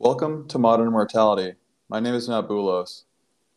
[0.00, 1.54] Welcome to Modern Mortality.
[1.88, 3.02] My name is Matt Boulos.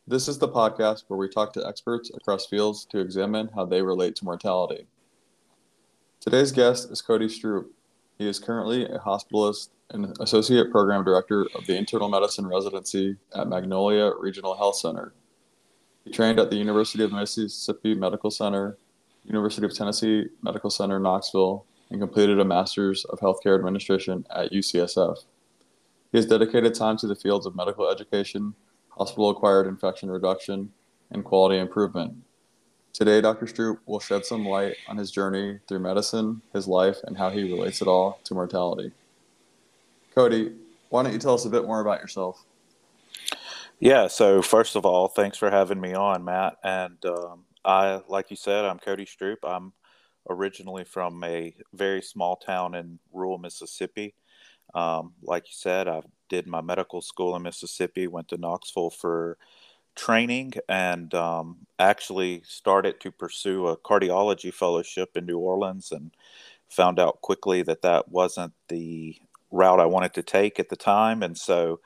[0.08, 3.84] This is the podcast where we talk to experts across fields to examine how they
[3.84, 4.88] relate to mortality.
[6.20, 7.68] Today's guest is Cody Stroupe.
[8.18, 13.48] He is currently a hospitalist and associate program director of the internal medicine residency at
[13.48, 15.14] Magnolia Regional Health Center.
[16.06, 18.80] He trained at the University of Mississippi Medical Center,
[19.26, 25.18] University of Tennessee Medical Center, Knoxville, and completed a master's of healthcare administration at UCSF.
[26.12, 28.54] He has dedicated time to the fields of medical education,
[28.90, 30.72] hospital acquired infection reduction,
[31.12, 32.16] and quality improvement.
[32.92, 33.46] Today, Dr.
[33.46, 37.44] Stroupe will shed some light on his journey through medicine, his life, and how he
[37.44, 38.92] relates it all to mortality.
[40.14, 40.54] Cody,
[40.90, 42.44] why don't you tell us a bit more about yourself?
[43.80, 46.58] Yeah, so first of all, thanks for having me on, Matt.
[46.64, 49.38] And um, I, like you said, I'm Cody Stroupe.
[49.44, 49.72] I'm
[50.30, 54.14] originally from a very small town in rural Mississippi.
[54.74, 59.38] Um, like you said, I did my medical school in Mississippi, went to Knoxville for
[59.96, 66.12] training, and um, actually started to pursue a cardiology fellowship in New Orleans and
[66.70, 69.18] found out quickly that that wasn't the
[69.52, 71.22] route I wanted to take at the time.
[71.22, 71.82] And so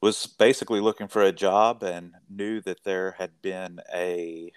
[0.00, 4.50] was basically looking for a job and knew that there had been a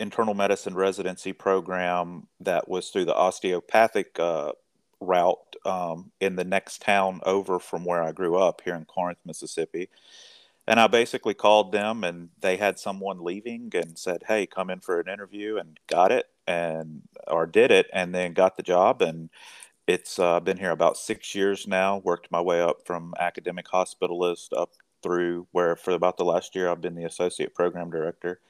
[0.00, 4.52] internal medicine residency program that was through the osteopathic uh,
[5.00, 9.18] route um, in the next town over from where I grew up here in Corinth,
[9.24, 9.88] Mississippi.
[10.66, 14.80] And I basically called them and they had someone leaving and said, Hey, come in
[14.80, 19.00] for an interview and got it and or did it and then got the job.
[19.00, 19.30] And
[19.86, 24.48] it's uh, been here about six years now, worked my way up from academic hospitalist
[24.54, 28.40] up through where for about the last year I've been the associate program director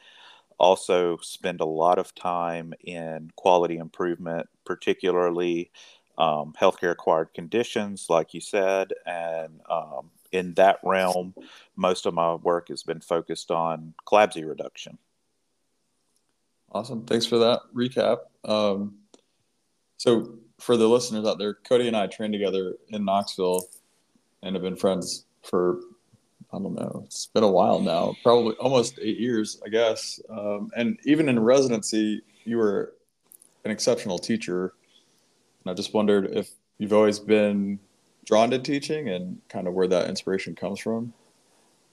[0.58, 5.70] also spend a lot of time in quality improvement, particularly
[6.18, 8.92] um, healthcare acquired conditions, like you said.
[9.06, 11.34] And um, in that realm,
[11.76, 14.98] most of my work has been focused on CLABSI reduction.
[16.72, 17.06] Awesome.
[17.06, 18.18] Thanks for that recap.
[18.44, 18.96] Um,
[19.96, 23.68] so, for the listeners out there, Cody and I trained together in Knoxville
[24.42, 25.78] and have been friends for,
[26.52, 30.20] I don't know, it's been a while now, probably almost eight years, I guess.
[30.28, 32.94] Um, and even in residency, you were
[33.64, 34.74] an exceptional teacher
[35.66, 37.78] I just wondered if you've always been
[38.24, 41.12] drawn to teaching and kind of where that inspiration comes from.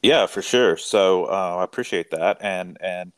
[0.03, 0.77] Yeah, for sure.
[0.77, 3.11] So uh, I appreciate that, and and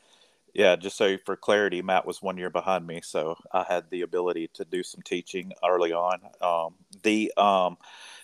[0.53, 4.01] yeah, just so for clarity, Matt was one year behind me, so I had the
[4.01, 6.19] ability to do some teaching early on.
[6.41, 7.77] Um, the um,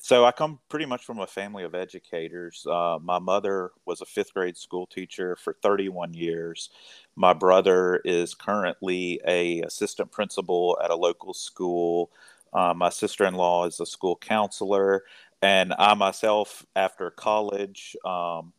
[0.04, 2.68] so I come pretty much from a family of educators.
[2.70, 6.72] Uh, my mother was a fifth grade school teacher for 31 years.
[7.16, 12.12] My brother is currently a assistant principal at a local school.
[12.52, 15.06] Uh, my sister-in-law is a school counselor,
[15.42, 18.52] and I myself, after college, um,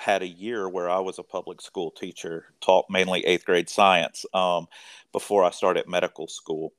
[0.00, 4.26] had a year where I was a public school teacher, taught mainly eighth grade science
[4.34, 4.66] um,
[5.12, 6.72] before I started medical school.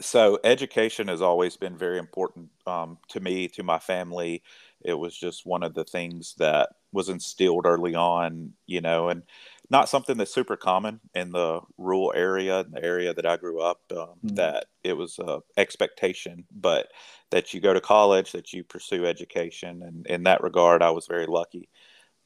[0.00, 4.42] So education has always been very important um, to me, to my family.
[4.82, 9.22] It was just one of the things that was instilled early on, you know, and
[9.68, 13.60] not something that's super common in the rural area, in the area that I grew
[13.60, 13.80] up.
[13.90, 14.34] Um, mm-hmm.
[14.36, 16.88] That it was a expectation, but
[17.30, 21.06] that you go to college, that you pursue education, and in that regard, I was
[21.06, 21.68] very lucky.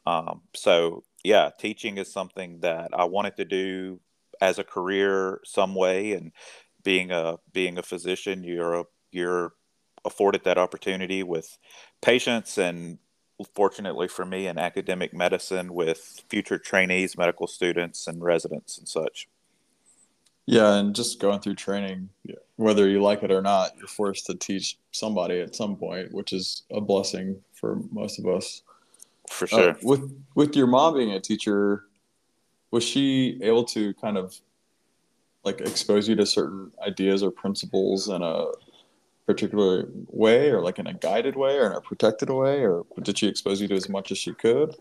[0.07, 4.01] Um, so yeah, teaching is something that I wanted to do
[4.41, 6.33] as a career some way, and
[6.83, 9.53] being a being a physician, you're a, you're
[10.05, 11.59] afforded that opportunity with
[12.01, 12.99] patients and
[13.55, 19.29] fortunately for me in academic medicine with future trainees medical students and residents and such.
[20.47, 22.09] Yeah and just going through training
[22.57, 26.33] whether you like it or not you're forced to teach somebody at some point which
[26.33, 28.63] is a blessing for most of us.
[29.31, 29.71] For sure.
[29.71, 31.85] Uh, with with your mom being a teacher,
[32.71, 34.35] was she able to kind of
[35.45, 38.47] like expose you to certain ideas or principles in a
[39.27, 43.17] particular way or like in a guided way or in a protected way or did
[43.17, 44.77] she expose you to as much as she could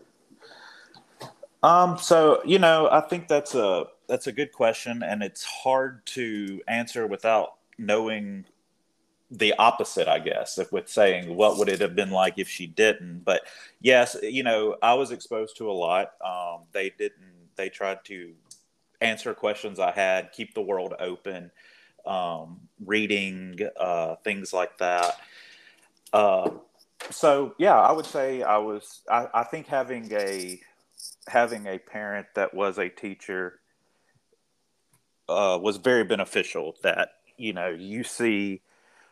[1.62, 6.04] um so you know i think that's a that's a good question and it's hard
[6.04, 8.44] to answer without knowing
[9.30, 12.66] the opposite, I guess, if with saying what would it have been like if she
[12.66, 13.20] didn't.
[13.24, 13.42] But
[13.80, 16.12] yes, you know, I was exposed to a lot.
[16.24, 17.48] Um, they didn't.
[17.56, 18.32] They tried to
[19.00, 21.50] answer questions I had, keep the world open,
[22.06, 25.18] um, reading uh, things like that.
[26.12, 26.50] Uh,
[27.10, 29.00] so yeah, I would say I was.
[29.10, 30.60] I, I think having a
[31.28, 33.60] having a parent that was a teacher
[35.28, 36.76] uh, was very beneficial.
[36.82, 38.62] That you know you see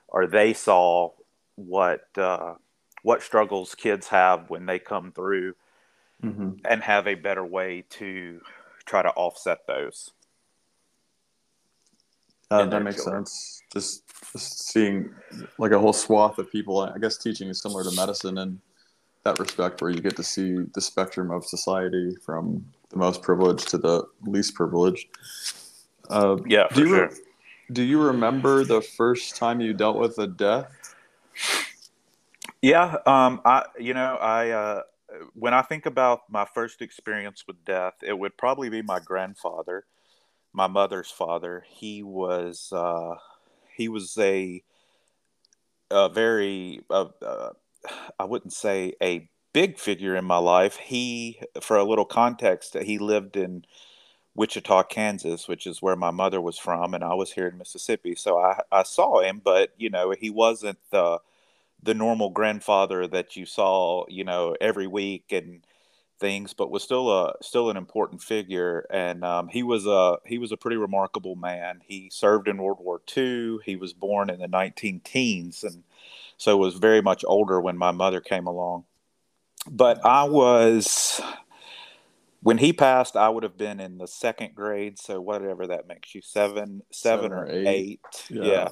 [0.09, 1.13] or they saw
[1.55, 2.55] what uh,
[3.03, 5.55] what struggles kids have when they come through
[6.25, 6.55] Mm-hmm.
[6.65, 8.41] and have a better way to
[8.89, 10.11] try to offset those.
[12.51, 13.27] Uh, that makes children.
[13.27, 13.63] sense.
[13.73, 14.03] Just,
[14.33, 15.11] just seeing
[15.59, 16.81] like a whole swath of people.
[16.81, 18.61] I guess teaching is similar to medicine in
[19.25, 23.69] that respect, where you get to see the spectrum of society from the most privileged
[23.69, 25.09] to the least privileged.
[26.09, 27.11] Uh, Yeah, do for you sure.
[27.71, 30.95] do you remember the first time you dealt with a death?
[32.63, 34.83] Yeah, um, I you know I uh,
[35.35, 39.85] when I think about my first experience with death, it would probably be my grandfather,
[40.53, 41.65] my mother's father.
[41.69, 43.15] He was uh,
[43.77, 44.63] he was a
[45.91, 47.51] a very uh, uh,
[48.19, 50.77] I wouldn't say a big figure in my life.
[50.77, 53.65] He, for a little context, he lived in
[54.35, 58.15] Wichita, Kansas, which is where my mother was from, and I was here in Mississippi.
[58.15, 61.19] So I, I saw him, but you know, he wasn't the
[61.83, 65.65] the normal grandfather that you saw, you know, every week and
[66.19, 68.87] things, but was still a still an important figure.
[68.91, 71.81] And um, he was a he was a pretty remarkable man.
[71.85, 73.59] He served in World War II.
[73.65, 75.85] He was born in the 19 teens, and
[76.37, 78.85] so was very much older when my mother came along.
[79.71, 81.21] But I was
[82.43, 86.15] when he passed, I would have been in the second grade, so whatever that makes
[86.15, 87.67] you seven, seven, Seven or eight.
[87.67, 88.01] eight.
[88.31, 88.45] Yeah.
[88.45, 88.69] yeah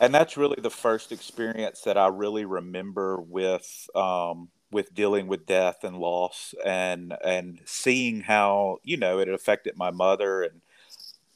[0.00, 5.46] and that's really the first experience that I really remember with um, with dealing with
[5.46, 10.62] death and loss, and and seeing how you know it affected my mother, and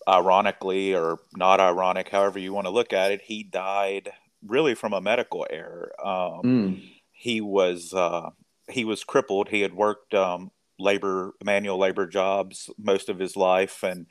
[0.08, 4.12] ironically or not ironic, however you want to look at it, he died
[4.46, 5.93] really from a medical error.
[6.05, 6.81] Um, Mm.
[7.12, 8.31] he was uh,
[8.70, 9.49] he was crippled.
[9.49, 14.06] He had worked um, labor manual labor jobs most of his life, and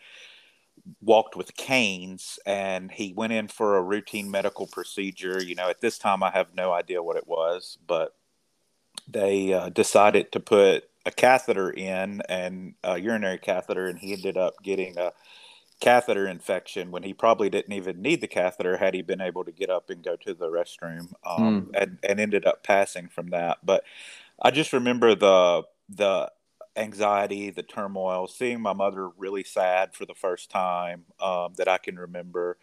[1.02, 5.42] walked with canes and he went in for a routine medical procedure.
[5.42, 8.16] You know at this time i have no idea what it was but
[9.08, 14.38] they uh, decided to put a catheter in and a urinary catheter and he ended
[14.38, 15.12] up getting a
[15.82, 19.52] catheter infection when he probably didn't even need the catheter had he been able to
[19.52, 23.58] get up and go to the restroom um, and, and ended up passing from that.
[23.64, 23.84] But
[24.42, 26.32] i just remember the the
[26.76, 31.78] anxiety, the turmoil, seeing my mother really sad for the first time um, that I
[31.78, 32.58] can remember,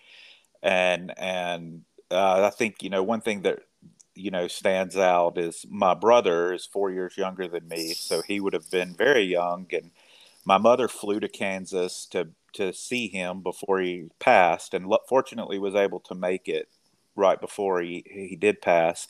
[0.63, 3.61] and and uh, I think you know one thing that
[4.15, 8.41] you know stands out is my brother is four years younger than me, so he
[8.41, 9.91] would have been very young, and
[10.45, 15.75] my mother flew to Kansas to to see him before he passed, and fortunately was
[15.75, 16.69] able to make it
[17.17, 19.09] right before he he did pass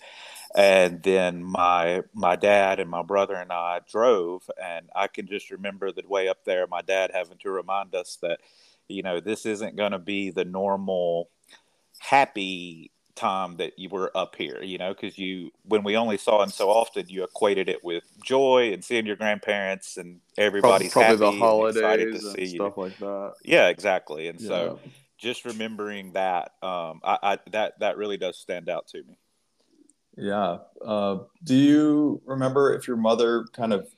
[0.54, 5.50] and then my my dad and my brother and I drove and I can just
[5.50, 8.40] remember the way up there my dad having to remind us that
[8.88, 11.30] you know this isn't going to be the normal
[11.98, 16.42] happy time that you were up here you know because you when we only saw
[16.42, 21.16] him so often you equated it with joy and seeing your grandparents and everybody's probably
[21.16, 22.48] happy the and holidays to and see you.
[22.56, 23.34] stuff like that.
[23.44, 24.80] yeah exactly and so
[25.18, 29.18] just remembering that um I, I that that really does stand out to me
[30.20, 30.58] Yeah.
[30.84, 33.88] Uh, do you remember if your mother kind of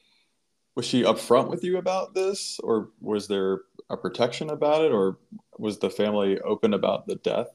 [0.77, 5.19] was she upfront with you about this, or was there a protection about it, or
[5.59, 7.49] was the family open about the death?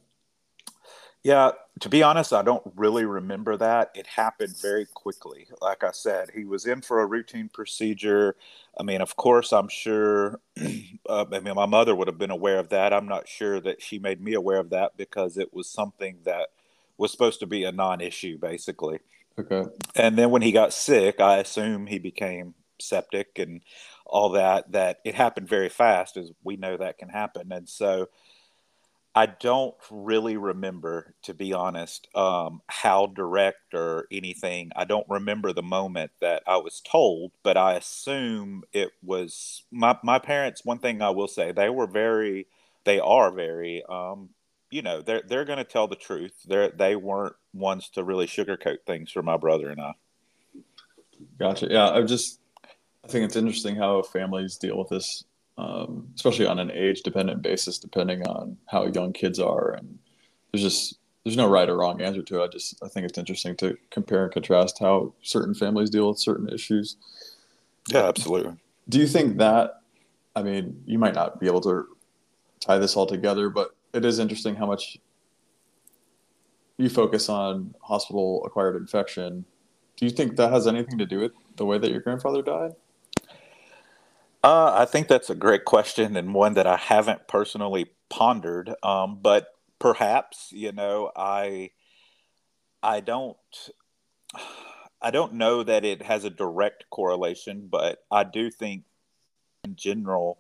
[1.24, 3.91] Yeah, to be honest, I don't really remember that.
[3.95, 5.47] It happened very quickly.
[5.62, 8.36] Like I said, he was in for a routine procedure.
[8.79, 10.39] I mean, of course, I'm sure.
[11.09, 12.91] Uh, I mean, my mother would have been aware of that.
[12.91, 16.50] I'm not sure that she made me aware of that because it was something that
[16.98, 19.00] was supposed to be a non-issue, basically.
[19.39, 19.66] Okay.
[19.96, 23.62] And then when he got sick, I assume he became septic and
[24.06, 24.72] all that.
[24.72, 27.51] That it happened very fast, as we know that can happen.
[27.51, 28.10] And so
[29.13, 34.72] I don't really remember, to be honest, um, how direct or anything.
[34.75, 39.98] I don't remember the moment that I was told, but I assume it was my
[40.04, 40.66] my parents.
[40.66, 42.46] One thing I will say, they were very,
[42.86, 44.30] they are very, um,
[44.69, 46.33] you know, they're they're going to tell the truth.
[46.47, 49.93] They they weren't ones to really sugarcoat things for my brother and I.
[51.39, 51.67] Gotcha.
[51.69, 52.39] Yeah, I just
[53.03, 55.24] I think it's interesting how families deal with this,
[55.57, 59.97] um, especially on an age-dependent basis, depending on how young kids are, and
[60.51, 62.43] there's just there's no right or wrong answer to it.
[62.43, 66.19] I just I think it's interesting to compare and contrast how certain families deal with
[66.19, 66.97] certain issues.
[67.89, 68.55] Yeah, absolutely.
[68.89, 69.81] Do you think that?
[70.36, 71.86] I mean, you might not be able to
[72.59, 74.98] tie this all together, but it is interesting how much
[76.77, 79.46] you focus on hospital-acquired infection.
[79.96, 82.74] Do you think that has anything to do with the way that your grandfather died?
[84.44, 88.74] Uh, I think that's a great question and one that I haven't personally pondered.
[88.84, 89.48] Um, but
[89.79, 91.72] perhaps, you know, I
[92.84, 93.38] I don't
[95.01, 98.84] I don't know that it has a direct correlation, but I do think
[99.63, 100.38] in general,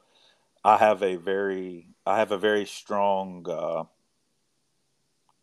[0.63, 3.83] I have a very I have a very strong uh,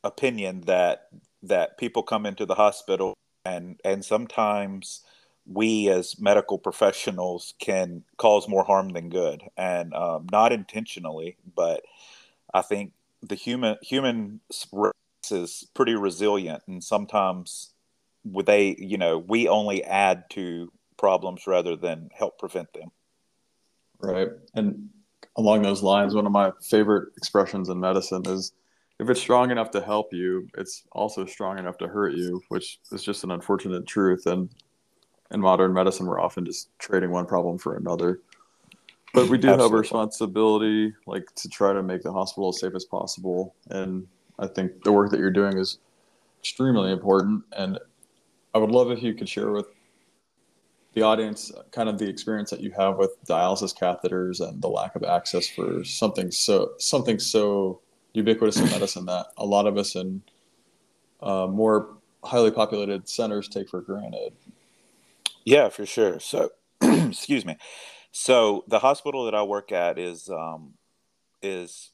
[0.02, 1.08] opinion that
[1.42, 5.02] that people come into the hospital and and sometimes
[5.46, 9.42] we as medical professionals can cause more harm than good.
[9.58, 11.82] And um, not intentionally but
[12.52, 12.92] i think
[13.22, 14.40] the human human
[14.72, 14.92] race
[15.30, 17.74] is pretty resilient and sometimes
[18.46, 22.90] they you know we only add to problems rather than help prevent them.
[24.00, 24.28] Right.
[24.54, 24.90] And
[25.36, 28.52] along those lines one of my favorite expressions in medicine is
[29.00, 32.78] if it's strong enough to help you, it's also strong enough to hurt you, which
[32.92, 34.26] is just an unfortunate truth.
[34.26, 34.48] And
[35.32, 38.20] in modern medicine, we're often just trading one problem for another.
[39.12, 39.62] But we do Absolutely.
[39.62, 43.54] have a responsibility, like to try to make the hospital as safe as possible.
[43.70, 44.06] And
[44.38, 45.78] I think the work that you're doing is
[46.40, 47.42] extremely important.
[47.56, 47.78] And
[48.54, 49.66] I would love if you could share with
[50.94, 54.94] the audience kind of the experience that you have with dialysis catheters and the lack
[54.94, 57.80] of access for something so something so
[58.12, 60.22] ubiquitous in medicine that a lot of us in
[61.20, 64.32] uh, more highly populated centers take for granted.
[65.44, 66.20] Yeah, for sure.
[66.20, 66.50] So,
[66.82, 67.56] excuse me.
[68.12, 70.74] So the hospital that I work at is um,
[71.42, 71.90] is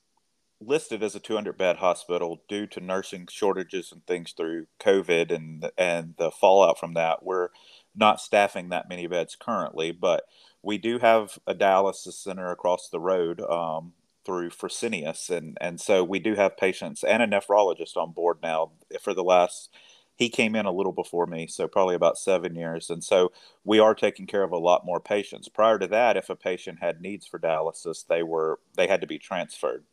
[0.60, 5.70] listed as a 200 bed hospital due to nursing shortages and things through COVID and
[5.78, 7.22] and the fallout from that.
[7.22, 7.48] We're
[7.94, 10.24] not staffing that many beds currently, but
[10.62, 13.92] we do have a dialysis center across the road um,
[14.24, 18.72] through Fresenius, and and so we do have patients and a nephrologist on board now
[19.00, 19.70] for the last.
[20.16, 23.32] He came in a little before me, so probably about seven years, and so
[23.64, 25.48] we are taking care of a lot more patients.
[25.48, 29.06] Prior to that, if a patient had needs for dialysis, they were they had to
[29.06, 29.84] be transferred.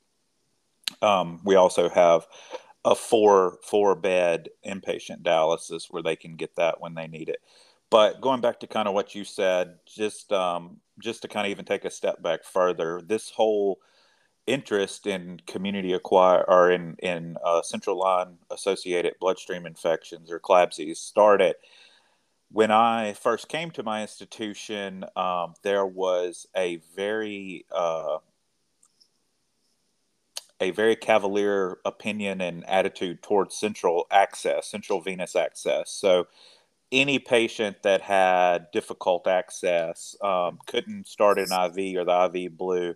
[1.02, 2.28] Um, we also have
[2.84, 7.42] a four four bed inpatient dialysis where they can get that when they need it.
[7.90, 11.52] But going back to kind of what you said, just um, just to kind of
[11.52, 13.80] even take a step back further, this whole
[14.46, 20.98] interest in community acquired or in in uh, central line associated bloodstream infections or CLABSIs
[20.98, 21.56] started
[22.52, 25.06] when I first came to my institution.
[25.16, 28.18] Um, there was a very uh,
[30.60, 35.92] a very cavalier opinion and attitude towards central access, central venous access.
[35.92, 36.28] So
[36.92, 42.96] any patient that had difficult access um, couldn't start an IV or the IV blew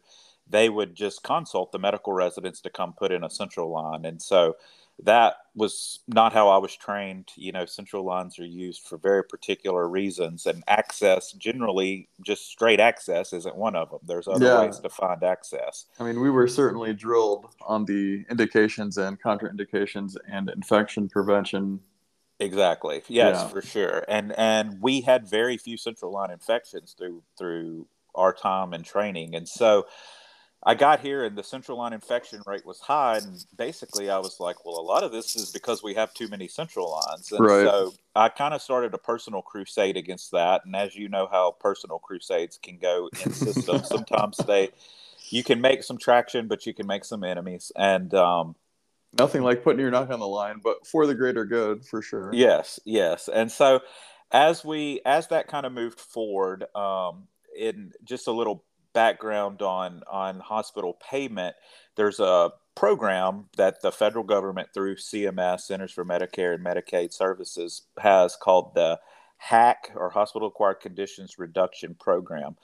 [0.51, 4.05] they would just consult the medical residents to come put in a central line.
[4.05, 4.55] And so
[5.03, 7.29] that was not how I was trained.
[7.35, 12.79] You know, central lines are used for very particular reasons, and access generally, just straight
[12.79, 13.99] access, isn't one of them.
[14.05, 14.59] There's other yeah.
[14.61, 15.85] ways to find access.
[15.99, 21.79] I mean, we were certainly drilled on the indications and contraindications and infection prevention.
[22.41, 23.03] Exactly.
[23.07, 23.47] Yes, yeah.
[23.47, 24.03] for sure.
[24.07, 29.35] And and we had very few central line infections through through our time and training,
[29.35, 29.85] and so
[30.63, 34.39] I got here and the central line infection rate was high, and basically I was
[34.39, 37.41] like, well, a lot of this is because we have too many central lines, and
[37.41, 37.65] right.
[37.65, 40.65] so I kind of started a personal crusade against that.
[40.65, 44.69] And as you know, how personal crusades can go in systems, sometimes they
[45.29, 48.55] you can make some traction, but you can make some enemies, and um,
[49.17, 52.31] nothing like putting your knock on the line, but for the greater good, for sure.
[52.33, 53.81] Yes, yes, and so
[54.31, 57.27] as we as that kind of moved forward, um,
[57.57, 58.63] in just a little
[58.93, 61.55] background on on hospital payment,
[61.95, 67.83] there's a program that the federal government through CMS Centers for Medicare and Medicaid Services
[67.99, 68.99] has called the
[69.37, 72.55] HAC or Hospital Acquired Conditions Reduction Program,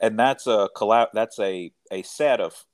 [0.00, 2.64] and that's a collab that's a a set of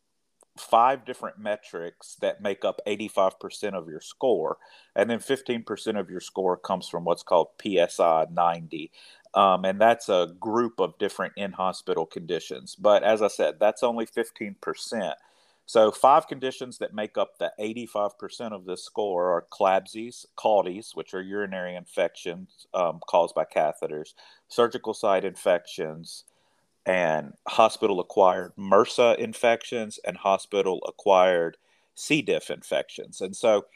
[0.57, 4.59] five different metrics that make up 85% of your score
[4.95, 8.91] and then 15% of your score comes from what's called PSI 90
[9.35, 12.77] um, and that's a group of different in hospital conditions.
[12.77, 15.15] But as I said, that's only 15%.
[15.65, 21.15] So, five conditions that make up the 85% of this score are CLABSIs, CAUTIs, which
[21.15, 24.13] are urinary infections um, caused by catheters,
[24.49, 26.25] surgical site infections,
[26.87, 31.57] and hospital acquired MRSA infections and hospital acquired
[31.95, 32.23] C.
[32.23, 33.21] diff infections.
[33.21, 33.67] And so,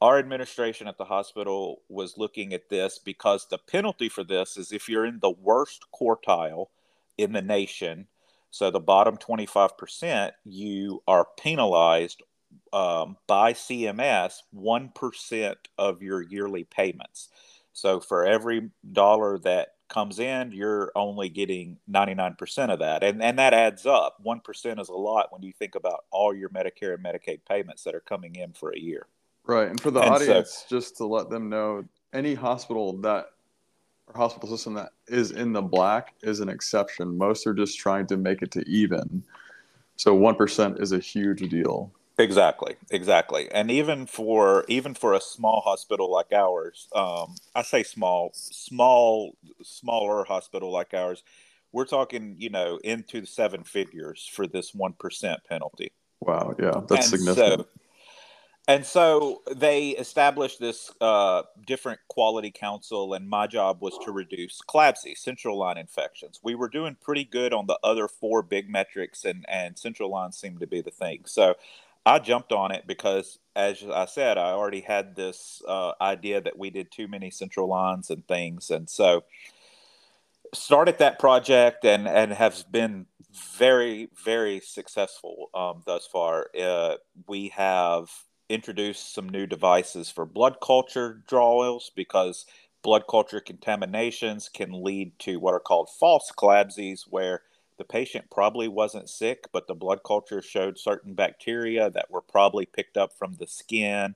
[0.00, 4.72] our administration at the hospital was looking at this because the penalty for this is
[4.72, 6.66] if you're in the worst quartile
[7.18, 8.08] in the nation,
[8.50, 12.20] so the bottom 25%, you are penalized
[12.72, 17.28] um, by CMS 1% of your yearly payments.
[17.72, 23.04] So for every dollar that comes in, you're only getting 99% of that.
[23.04, 24.16] And, and that adds up.
[24.24, 27.94] 1% is a lot when you think about all your Medicare and Medicaid payments that
[27.94, 29.06] are coming in for a year.
[29.44, 29.68] Right.
[29.68, 33.26] And for the and audience, so, just to let them know, any hospital that
[34.08, 37.16] or hospital system that is in the black is an exception.
[37.16, 39.22] Most are just trying to make it to even.
[39.96, 41.92] So 1% is a huge deal.
[42.18, 47.82] Exactly, exactly, and even for even for a small hospital like ours, um, I say
[47.82, 51.22] small, small, smaller hospital like ours,
[51.72, 55.92] we're talking, you know, into the seven figures for this one percent penalty.
[56.20, 57.60] Wow, yeah, that's and significant.
[57.60, 57.66] So,
[58.68, 64.60] and so they established this uh, different quality council, and my job was to reduce
[64.68, 66.40] CLABSI, central line infections.
[66.44, 70.30] We were doing pretty good on the other four big metrics, and, and central line
[70.32, 71.22] seemed to be the thing.
[71.24, 71.54] So
[72.04, 76.58] I jumped on it because, as I said, I already had this uh, idea that
[76.58, 79.24] we did too many central lines and things, and so
[80.54, 83.06] started that project and and have been
[83.56, 86.48] very very successful um, thus far.
[86.60, 86.96] Uh,
[87.28, 88.10] we have
[88.48, 92.44] introduced some new devices for blood culture draws because
[92.82, 97.42] blood culture contaminations can lead to what are called false CLABSIs, where
[97.78, 102.66] the patient probably wasn't sick, but the blood culture showed certain bacteria that were probably
[102.66, 104.14] picked up from the skin.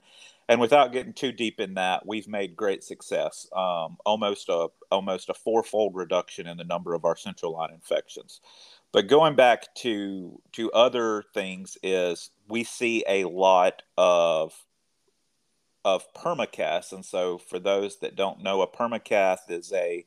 [0.48, 3.48] And without getting too deep in that, we've made great success.
[3.54, 8.40] Um, almost a almost a fourfold reduction in the number of our central line infections.
[8.92, 14.52] But going back to to other things is we see a lot of
[15.84, 20.06] of permacath, and so for those that don't know, a permacath is a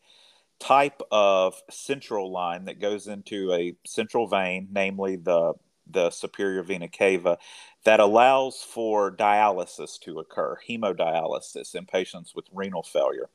[0.59, 5.53] type of central line that goes into a central vein, namely the
[5.91, 7.39] the superior vena cava,
[7.83, 13.27] that allows for dialysis to occur, hemodialysis in patients with renal failure.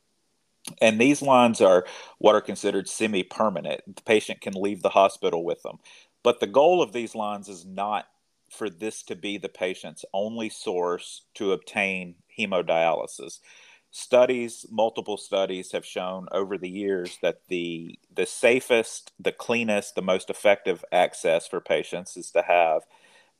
[0.81, 1.85] And these lines are
[2.17, 3.81] what are considered semi permanent.
[3.93, 5.77] The patient can leave the hospital with them.
[6.23, 8.07] But the goal of these lines is not
[8.49, 13.39] for this to be the patient's only source to obtain hemodialysis
[13.95, 20.01] studies multiple studies have shown over the years that the the safest the cleanest the
[20.01, 22.81] most effective access for patients is to have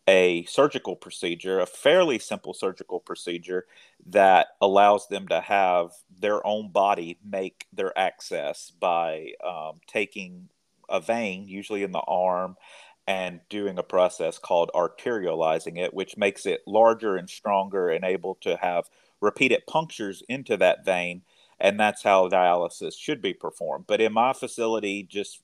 [0.08, 3.66] a surgical procedure a fairly simple surgical procedure
[4.06, 5.92] that allows them to have
[6.22, 10.48] their own body make their access by um, taking
[10.88, 12.56] a vein usually in the arm
[13.08, 18.36] and doing a process called arterializing it which makes it larger and stronger and able
[18.36, 18.86] to have
[19.22, 21.22] repeated punctures into that vein,
[21.60, 23.86] and that's how dialysis should be performed.
[23.88, 25.42] But in my facility, just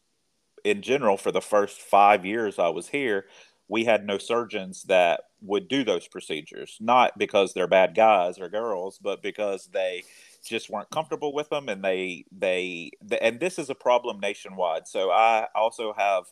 [0.64, 3.26] in general, for the first five years I was here,
[3.68, 8.50] we had no surgeons that would do those procedures, not because they're bad guys or
[8.50, 10.04] girls, but because they
[10.46, 14.88] just weren't comfortable with them and they they and this is a problem nationwide.
[14.88, 16.26] So i also have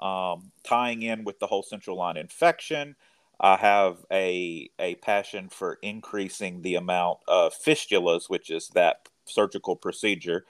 [0.00, 2.96] um, tying in with the whole central line infection
[3.40, 9.76] I have a a passion for increasing the amount of fistulas, which is that surgical
[9.76, 10.44] procedure,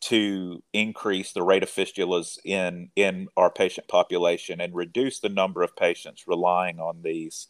[0.00, 5.62] to increase the rate of fistulas in in our patient population and reduce the number
[5.62, 7.48] of patients relying on these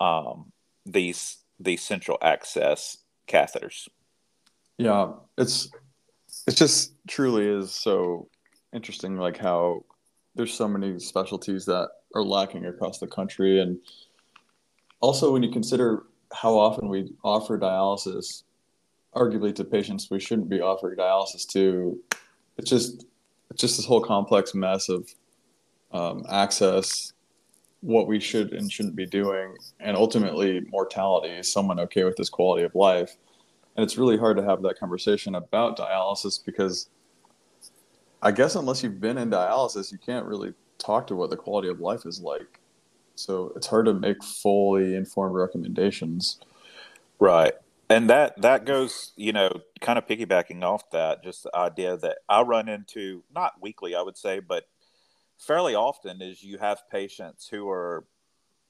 [0.00, 0.52] um,
[0.86, 3.88] these these central access catheters.
[4.78, 5.70] Yeah, it's
[6.46, 8.28] it just truly is so
[8.72, 9.84] interesting, like how
[10.34, 13.78] there's so many specialties that are lacking across the country and
[15.00, 18.44] also, when you consider how often we offer dialysis,
[19.14, 21.98] arguably to patients we shouldn't be offering dialysis to,
[22.58, 23.06] it's just
[23.50, 25.12] it's just this whole complex mess of
[25.92, 27.14] um, access,
[27.80, 31.30] what we should and shouldn't be doing, and ultimately mortality.
[31.30, 33.16] Is someone okay with this quality of life?
[33.76, 36.90] And it's really hard to have that conversation about dialysis because
[38.22, 41.68] I guess unless you've been in dialysis, you can't really talk to what the quality
[41.68, 42.59] of life is like
[43.20, 46.40] so it's hard to make fully informed recommendations.
[47.18, 47.54] Right.
[47.88, 52.18] And that that goes, you know, kind of piggybacking off that, just the idea that
[52.28, 54.68] I run into not weekly, I would say, but
[55.38, 58.04] fairly often is you have patients who are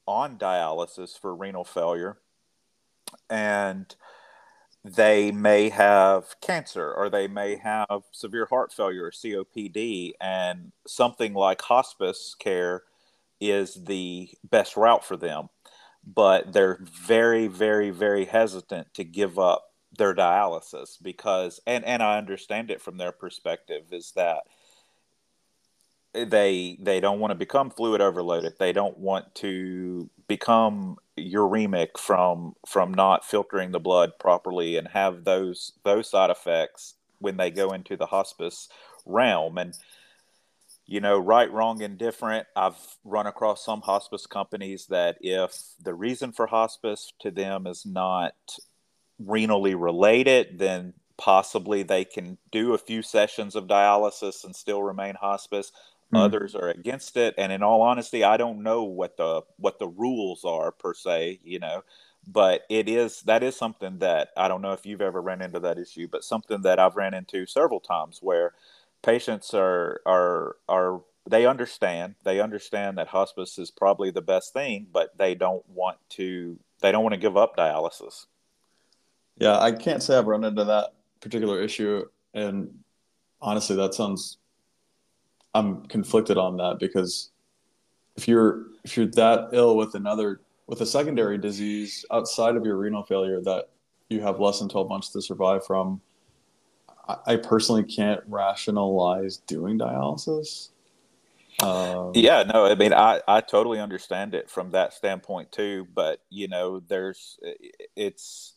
[0.07, 2.17] on dialysis for renal failure
[3.29, 3.95] and
[4.83, 11.33] they may have cancer or they may have severe heart failure or COPD and something
[11.33, 12.83] like hospice care
[13.41, 15.49] is the best route for them.
[16.05, 19.65] But they're very, very, very hesitant to give up
[19.97, 24.43] their dialysis because, and, and I understand it from their perspective, is that
[26.13, 28.53] they they don't want to become fluid overloaded.
[28.59, 35.23] They don't want to become uremic from from not filtering the blood properly and have
[35.23, 38.67] those those side effects when they go into the hospice
[39.05, 39.57] realm.
[39.57, 39.73] And
[40.85, 42.47] you know, right, wrong, indifferent.
[42.55, 47.85] I've run across some hospice companies that if the reason for hospice to them is
[47.85, 48.33] not
[49.23, 55.15] renally related, then possibly they can do a few sessions of dialysis and still remain
[55.15, 55.71] hospice.
[56.13, 56.19] Mm.
[56.19, 59.87] Others are against it, and in all honesty, I don't know what the what the
[59.87, 61.39] rules are per se.
[61.43, 61.83] You know,
[62.27, 65.59] but it is that is something that I don't know if you've ever ran into
[65.61, 68.53] that issue, but something that I've ran into several times where
[69.01, 74.87] patients are are are they understand they understand that hospice is probably the best thing,
[74.91, 78.25] but they don't want to they don't want to give up dialysis.
[79.37, 82.69] Yeah, I can't say I've run into that particular issue, and
[83.41, 84.37] honestly, that sounds
[85.53, 87.31] I'm conflicted on that because
[88.15, 92.77] if you're if you're that ill with another with a secondary disease outside of your
[92.77, 93.69] renal failure that
[94.09, 96.01] you have less than 12 months to survive from,
[97.07, 100.69] I, personally can't rationalize doing dialysis.
[101.61, 105.87] Um, yeah, no, I mean, I, I totally understand it from that standpoint too.
[105.93, 107.37] But you know, there's
[107.95, 108.53] it's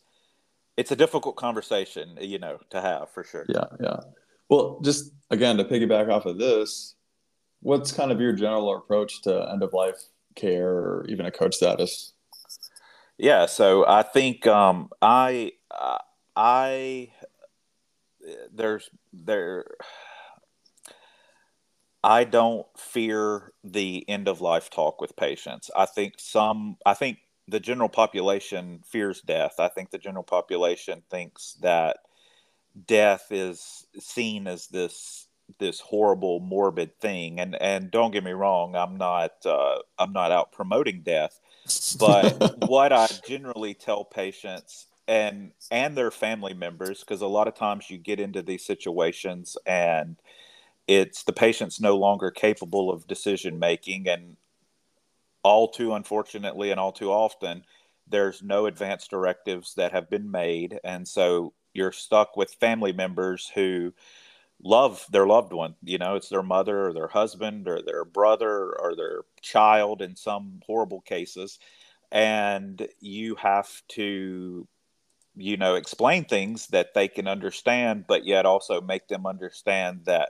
[0.77, 3.45] it's a difficult conversation, you know, to have for sure.
[3.47, 3.99] Yeah, yeah.
[4.49, 6.95] Well, just again to piggyback off of this,
[7.61, 10.01] what's kind of your general approach to end of life
[10.35, 12.13] care or even a code status?
[13.17, 15.99] Yeah, so I think um, I uh,
[16.35, 17.11] I
[18.53, 19.65] there's there
[22.03, 25.71] I don't fear the end of life talk with patients.
[25.75, 29.55] I think some I think the general population fears death.
[29.59, 31.97] I think the general population thinks that
[32.87, 35.27] death is seen as this
[35.59, 40.31] this horrible morbid thing and and don't get me wrong i'm not uh, i'm not
[40.31, 41.39] out promoting death
[41.99, 47.55] but what i generally tell patients and and their family members because a lot of
[47.55, 50.17] times you get into these situations and
[50.87, 54.37] it's the patient's no longer capable of decision making and
[55.43, 57.63] all too unfortunately and all too often
[58.07, 63.51] there's no advance directives that have been made and so you're stuck with family members
[63.53, 63.93] who
[64.63, 65.75] love their loved one.
[65.83, 70.15] You know, it's their mother or their husband or their brother or their child in
[70.15, 71.59] some horrible cases.
[72.11, 74.67] And you have to,
[75.35, 80.29] you know, explain things that they can understand, but yet also make them understand that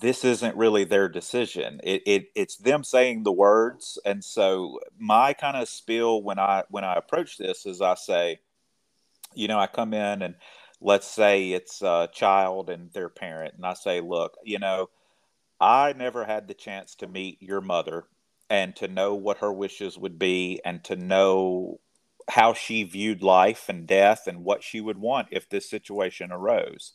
[0.00, 1.80] this isn't really their decision.
[1.82, 3.98] It, it it's them saying the words.
[4.04, 8.40] And so my kind of spiel when I when I approach this is I say,
[9.34, 10.34] you know, I come in and
[10.80, 14.90] let's say it's a child and their parent, and I say, look, you know,
[15.60, 18.04] I never had the chance to meet your mother
[18.50, 21.80] and to know what her wishes would be and to know
[22.28, 26.94] how she viewed life and death and what she would want if this situation arose.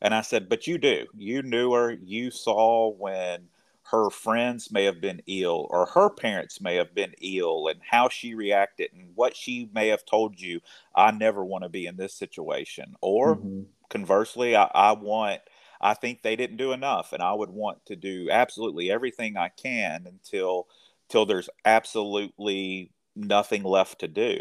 [0.00, 1.06] And I said, But you do.
[1.16, 1.92] You knew her.
[1.92, 3.48] You saw when
[3.90, 8.08] her friends may have been ill or her parents may have been ill and how
[8.08, 10.60] she reacted and what she may have told you
[10.94, 13.62] i never want to be in this situation or mm-hmm.
[13.88, 15.40] conversely I, I, want
[15.80, 19.48] i think they didn't do enough and i would want to do absolutely everything i
[19.48, 20.68] can until
[21.08, 24.40] till there's absolutely nothing left to do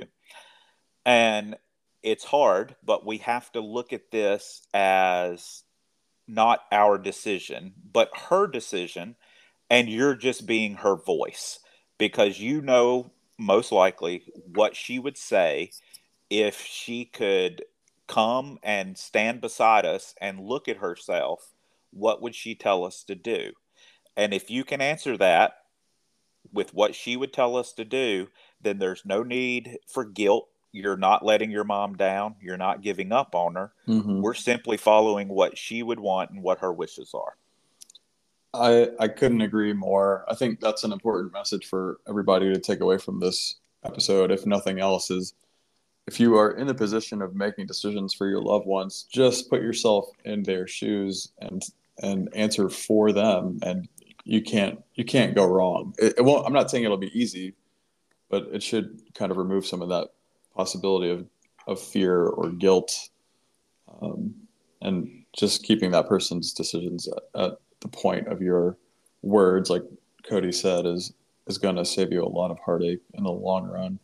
[1.05, 1.57] and
[2.03, 5.63] it's hard but we have to look at this as
[6.27, 9.15] not our decision but her decision.
[9.71, 11.59] And you're just being her voice
[11.99, 14.23] because you know most likely
[14.55, 15.71] what she would say
[16.29, 17.63] if she could
[18.07, 21.53] come and stand beside us and look at herself
[21.91, 23.51] what would she tell us to do?
[24.15, 25.53] And if you can answer that
[26.51, 28.27] with what she would tell us to do
[28.61, 33.11] then there's no need for guilt you're not letting your mom down you're not giving
[33.11, 34.21] up on her mm-hmm.
[34.21, 37.35] we're simply following what she would want and what her wishes are
[38.53, 40.25] I I couldn't agree more.
[40.27, 44.45] I think that's an important message for everybody to take away from this episode, if
[44.45, 45.33] nothing else, is
[46.07, 49.61] if you are in the position of making decisions for your loved ones, just put
[49.61, 51.63] yourself in their shoes and
[52.01, 53.87] and answer for them, and
[54.23, 55.93] you can't you can't go wrong.
[55.99, 56.47] It, it won't.
[56.47, 57.53] I'm not saying it'll be easy,
[58.29, 60.09] but it should kind of remove some of that
[60.59, 61.25] possibility of
[61.67, 63.09] of fear or guilt,
[64.01, 64.33] um,
[64.81, 68.75] and just keeping that person's decisions at, at the point of your
[69.21, 69.83] words, like
[70.27, 71.13] Cody said, is
[71.47, 73.99] is going to save you a lot of heartache in the long run.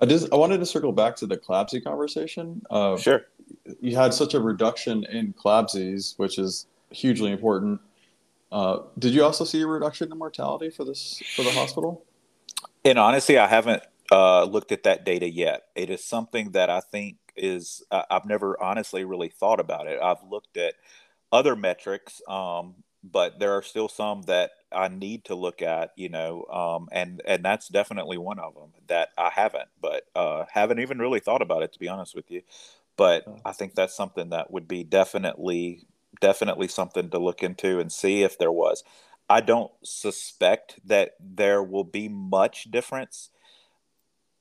[0.00, 2.62] I just I wanted to circle back to the CLABSI conversation.
[2.70, 3.26] Uh, sure.
[3.80, 7.80] You had such a reduction in CLABSIs, which is hugely important.
[8.50, 12.04] Uh, did you also see a reduction in mortality for this for the hospital?
[12.84, 15.62] And honestly, I haven't uh, looked at that data yet.
[15.74, 20.00] It is something that I think is I've never honestly really thought about it.
[20.00, 20.74] I've looked at
[21.32, 26.08] other metrics, um, but there are still some that I need to look at, you
[26.08, 30.80] know, um, and and that's definitely one of them that I haven't, but uh, haven't
[30.80, 32.42] even really thought about it to be honest with you.
[32.96, 35.82] but I think that's something that would be definitely
[36.20, 38.84] definitely something to look into and see if there was.
[39.28, 43.30] I don't suspect that there will be much difference.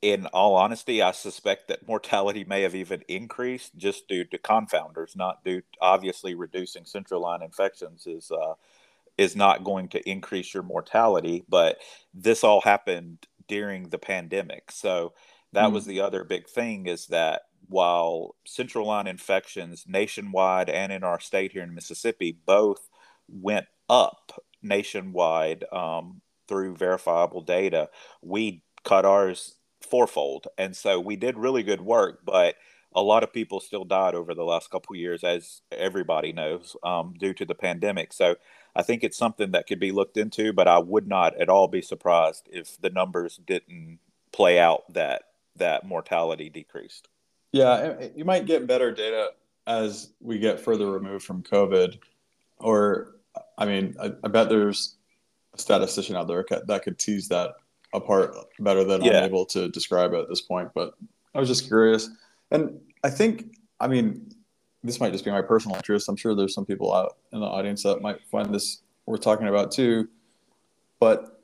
[0.04, 5.16] In all honesty, I suspect that mortality may have even increased just due to confounders,
[5.16, 5.62] not due.
[5.80, 8.56] Obviously, reducing central line infections is uh,
[9.18, 11.78] is not going to increase your mortality, but
[12.14, 15.14] this all happened during the pandemic, so
[15.54, 15.72] that mm.
[15.72, 21.22] was the other big thing is that while central line infections nationwide and in our
[21.22, 22.90] state here in Mississippi both
[23.30, 27.90] went up nationwide um, through verifiable data,
[28.22, 30.48] we cut ours fourfold.
[30.58, 32.56] And so we did really good work, but
[32.96, 37.16] a lot of people still died over the last couple years, as everybody knows, um,
[37.18, 38.14] due to the pandemic.
[38.14, 38.36] So
[38.76, 41.68] I think it's something that could be looked into, but I would not at all
[41.68, 44.00] be surprised if the numbers didn't
[44.32, 45.24] play out that
[45.56, 47.08] that mortality decreased.
[47.52, 49.30] Yeah, you might get better data
[49.68, 52.00] as we get further removed from COVID.
[52.58, 53.16] Or,
[53.58, 54.96] I mean, I, I bet there's
[55.54, 57.56] a statistician out there that could tease that
[57.94, 59.20] apart better than yeah.
[59.20, 60.70] I'm able to describe at this point.
[60.74, 60.94] But
[61.36, 62.10] I was just curious.
[62.52, 64.34] And I think, I mean,
[64.84, 66.10] this might just be my personal interest.
[66.10, 69.48] I'm sure there's some people out in the audience that might find this we're talking
[69.48, 70.08] about too.
[71.00, 71.42] But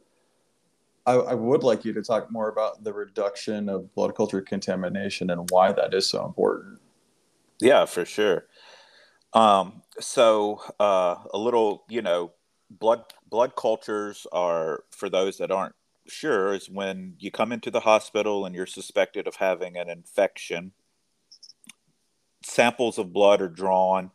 [1.06, 5.30] I, I, would like you to talk more about the reduction of blood culture contamination
[5.32, 6.80] and why that is so important.
[7.60, 8.46] Yeah, for sure.
[9.34, 12.32] Um, so uh, a little, you know,
[12.70, 15.76] blood blood cultures are for those that aren't
[16.10, 20.74] sure is when you come into the hospital and you're suspected of having an infection.
[22.44, 24.12] Samples of blood are drawn.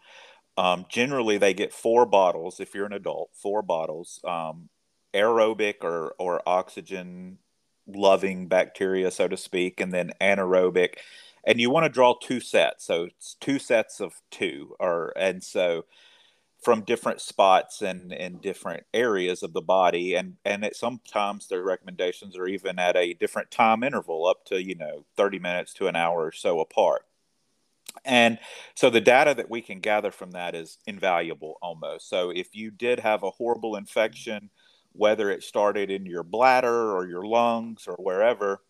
[0.57, 4.21] Um, generally, they get four bottles if you're an adult, four bottles.
[4.25, 4.69] Um,
[5.15, 7.39] aerobic or or oxygen
[7.87, 10.95] loving bacteria, so to speak, and then anaerobic.
[11.47, 15.43] And you want to draw two sets, so it's two sets of two, or and
[15.43, 15.85] so
[16.65, 22.37] from different spots and in different areas of the body, and and sometimes their recommendations
[22.37, 25.97] are even at a different time interval, up to you know thirty minutes to an
[25.97, 27.03] hour or so apart.
[28.05, 28.39] And
[28.75, 32.09] so the data that we can gather from that is invaluable almost.
[32.09, 34.51] So if you did have a horrible infection
[34.95, 38.63] whether it started in your bladder or your lungs or wherever,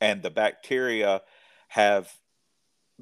[0.00, 1.22] and the bacteria
[1.68, 2.12] have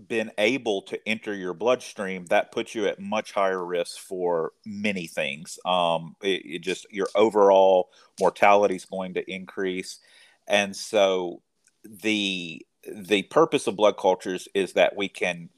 [0.07, 5.07] been able to enter your bloodstream, that puts you at much higher risk for many
[5.07, 5.59] things.
[5.65, 9.99] Um, it, it just your overall mortality is going to increase,
[10.47, 11.43] and so
[11.85, 15.49] the the purpose of blood cultures is that we can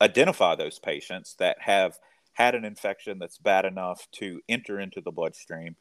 [0.00, 1.98] identify those patients that have
[2.32, 5.76] had an infection that's bad enough to enter into the bloodstream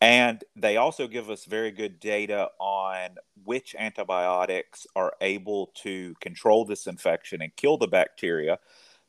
[0.00, 6.64] and they also give us very good data on which antibiotics are able to control
[6.64, 8.58] this infection and kill the bacteria.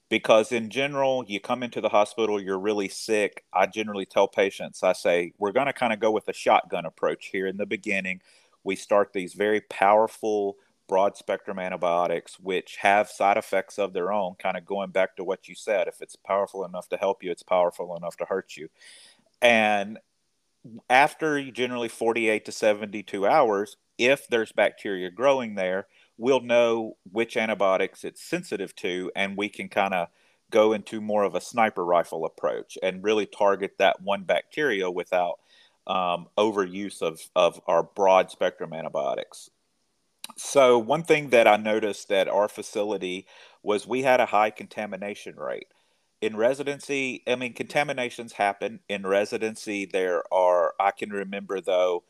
[0.09, 3.43] Because in general, you come into the hospital, you're really sick.
[3.53, 6.85] I generally tell patients, I say, we're going to kind of go with a shotgun
[6.87, 8.21] approach here in the beginning.
[8.63, 10.55] We start these very powerful,
[10.87, 15.23] broad spectrum antibiotics, which have side effects of their own, kind of going back to
[15.23, 15.87] what you said.
[15.87, 18.69] If it's powerful enough to help you, it's powerful enough to hurt you.
[19.43, 19.99] And
[20.89, 28.03] after generally 48 to 72 hours, if there's bacteria growing there, we'll know which antibiotics
[28.03, 30.07] it's sensitive to, and we can kind of
[30.51, 35.39] go into more of a sniper rifle approach and really target that one bacteria without
[35.87, 39.49] um, overuse of, of our broad spectrum antibiotics.
[40.37, 43.25] So, one thing that I noticed at our facility
[43.63, 45.67] was we had a high contamination rate
[46.21, 49.85] in residency, I mean, contaminations happen in residency.
[49.85, 52.03] There are, I can remember though,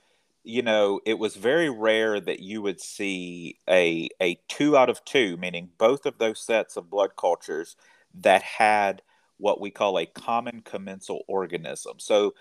[0.43, 5.03] you know, it was very rare that you would see a a two out of
[5.05, 7.75] two, meaning both of those sets of blood cultures
[8.21, 9.01] that had
[9.37, 11.99] what we call a common commensal organism.
[11.99, 12.33] So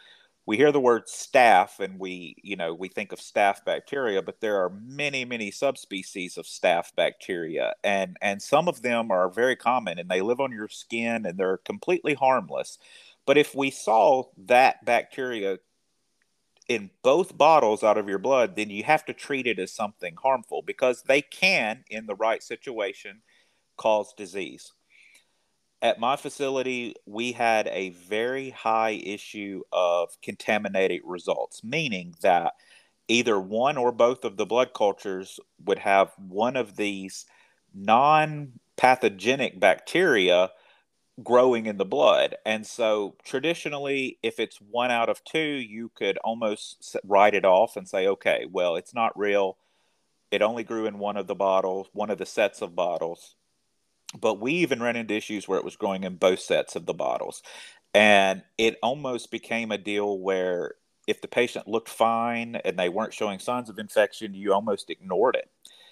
[0.48, 4.40] we hear the word staph and we you know we think of staph bacteria but
[4.40, 9.54] there are many many subspecies of staph bacteria and and some of them are very
[9.54, 12.78] common and they live on your skin and they're completely harmless.
[13.26, 15.58] But if we saw that bacteria
[16.66, 20.16] in both bottles out of your blood then you have to treat it as something
[20.22, 23.20] harmful because they can in the right situation
[23.76, 24.72] cause disease
[25.80, 32.54] at my facility, we had a very high issue of contaminated results, meaning that
[33.06, 37.26] either one or both of the blood cultures would have one of these
[37.74, 40.50] non pathogenic bacteria
[41.22, 42.36] growing in the blood.
[42.44, 47.76] And so traditionally, if it's one out of two, you could almost write it off
[47.76, 49.58] and say, okay, well, it's not real.
[50.30, 53.36] It only grew in one of the bottles, one of the sets of bottles
[54.18, 56.94] but we even ran into issues where it was growing in both sets of the
[56.94, 57.42] bottles.
[57.94, 60.74] And it almost became a deal where
[61.06, 65.36] if the patient looked fine and they weren't showing signs of infection, you almost ignored
[65.36, 65.50] it.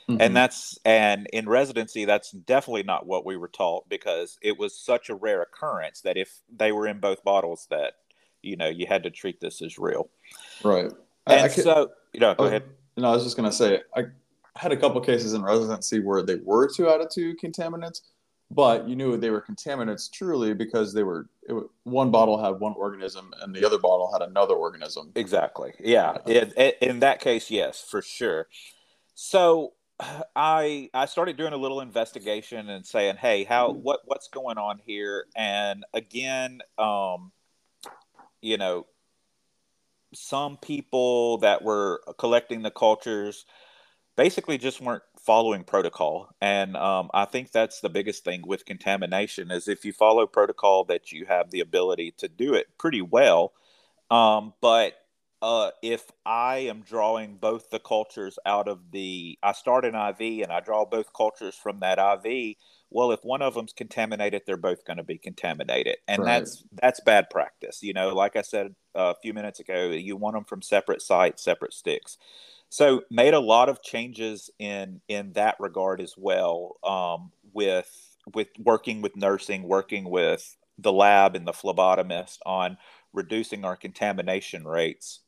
[0.08, 0.20] Mm-hmm.
[0.20, 4.78] And that's and in residency, that's definitely not what we were taught because it was
[4.78, 7.94] such a rare occurrence that if they were in both bottles, that
[8.42, 10.08] you know you had to treat this as real.
[10.62, 10.92] Right.
[11.26, 12.62] And I, I so you know, go oh, ahead.
[12.96, 14.04] Know, I was just gonna say I
[14.56, 18.00] had a couple cases in residency where they were two out of two contaminants,
[18.50, 22.74] but you knew they were contaminants truly because they were it, one bottle had one
[22.76, 25.12] organism and the other bottle had another organism.
[25.14, 25.72] Exactly.
[25.80, 26.18] Yeah.
[26.26, 28.48] In, in that case, yes, for sure.
[29.14, 29.74] So
[30.34, 34.80] I I started doing a little investigation and saying, hey, how what what's going on
[34.84, 35.26] here?
[35.34, 37.32] And again, um,
[38.42, 38.86] you know,
[40.14, 43.46] some people that were collecting the cultures
[44.16, 46.34] basically just weren't following protocol.
[46.40, 50.84] And um, i think that's the biggest thing with contamination is if you follow protocol
[50.84, 53.52] that you have the ability to do it pretty well.
[54.10, 54.94] Um, but
[55.42, 60.42] uh, if i am drawing both the cultures out of the i start an iv
[60.42, 62.54] and i draw both cultures from that iv
[62.88, 65.96] well if one of them's contaminated they're both going to be contaminated.
[66.08, 66.38] And right.
[66.38, 67.82] that's that's bad practice.
[67.82, 71.44] You know like i said a few minutes ago you want them from separate sites
[71.44, 72.16] separate sticks
[72.68, 78.48] so made a lot of changes in in that regard as well um, with with
[78.58, 82.76] working with nursing working with the lab and the phlebotomist on
[83.12, 85.20] reducing our contamination rates.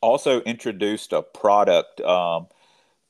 [0.00, 2.46] Also introduced a product um,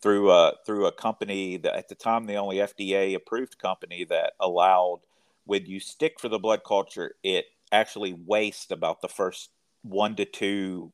[0.00, 4.33] through a through a company that at the time the only FDA approved company that
[4.40, 5.00] allowed
[5.46, 9.50] when you stick for the blood culture it actually wastes about the first
[9.83, 10.92] one to two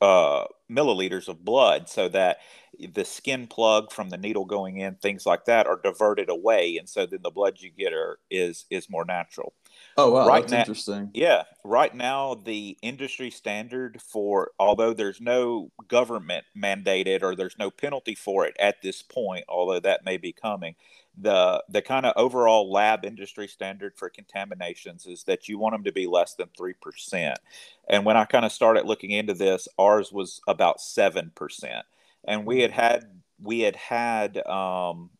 [0.00, 2.38] uh, milliliters of blood so that
[2.92, 6.88] the skin plug from the needle going in things like that are diverted away and
[6.88, 9.54] so then the blood you get are, is is more natural.
[9.96, 11.10] Oh wow right that's now, interesting.
[11.14, 17.70] Yeah right now the industry standard for although there's no government mandated or there's no
[17.70, 20.76] penalty for it at this point although that may be coming
[21.20, 25.84] the the kind of overall lab industry standard for contaminations is that you want them
[25.84, 27.34] to be less than 3%.
[27.88, 31.30] And when I kind of started looking into this, ours was about 7%.
[32.24, 33.04] And we had had
[33.40, 35.10] we had had um,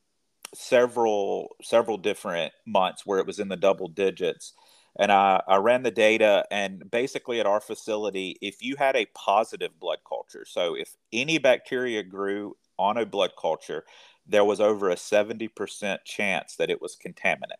[0.54, 4.52] several several different months where it was in the double digits.
[5.00, 9.06] And I, I ran the data, and basically at our facility, if you had a
[9.14, 13.84] positive blood culture, so if any bacteria grew on a blood culture,
[14.28, 17.58] there was over a 70% chance that it was contaminant.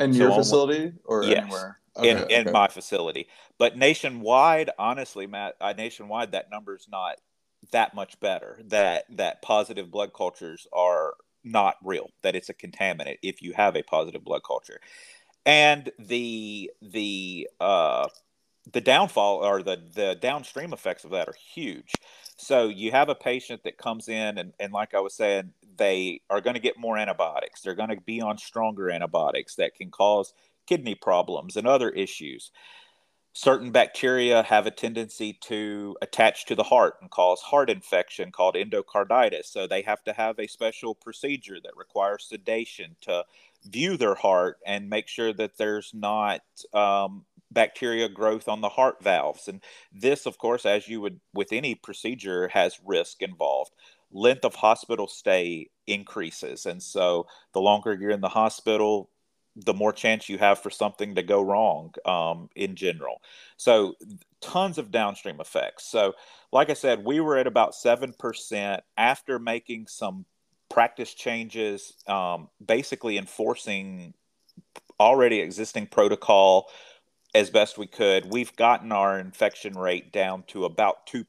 [0.00, 1.78] In so your facility or yes, anywhere?
[1.96, 3.28] Okay, in, in my facility.
[3.58, 7.16] But nationwide, honestly, Matt, uh, nationwide, that number is not
[7.72, 8.60] that much better.
[8.66, 12.10] That that positive blood cultures are not real.
[12.22, 14.80] That it's a contaminant if you have a positive blood culture,
[15.44, 18.08] and the the uh,
[18.72, 21.92] the downfall or the the downstream effects of that are huge.
[22.38, 26.20] So you have a patient that comes in and, and like I was saying, they
[26.30, 27.60] are going to get more antibiotics.
[27.60, 30.32] They're going to be on stronger antibiotics that can cause
[30.66, 32.52] kidney problems and other issues.
[33.32, 38.54] Certain bacteria have a tendency to attach to the heart and cause heart infection called
[38.54, 39.46] endocarditis.
[39.46, 43.24] So they have to have a special procedure that requires sedation to
[43.64, 49.02] view their heart and make sure that there's not um, bacteria growth on the heart
[49.02, 49.48] valves.
[49.48, 53.72] And this, of course, as you would with any procedure, has risk involved.
[54.10, 56.66] Length of hospital stay increases.
[56.66, 59.10] And so the longer you're in the hospital,
[59.56, 63.20] the more chance you have for something to go wrong um, in general.
[63.56, 63.96] So,
[64.40, 65.84] tons of downstream effects.
[65.84, 66.14] So,
[66.52, 70.24] like I said, we were at about 7% after making some
[70.68, 74.14] practice changes, um, basically enforcing
[75.00, 76.70] already existing protocol
[77.34, 78.30] as best we could.
[78.30, 81.24] We've gotten our infection rate down to about 2%.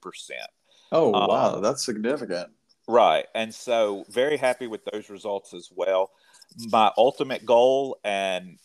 [0.91, 1.55] Oh, wow.
[1.55, 2.49] Um, That's significant.
[2.87, 3.25] Right.
[3.35, 6.11] And so, very happy with those results as well.
[6.71, 8.57] My ultimate goal, and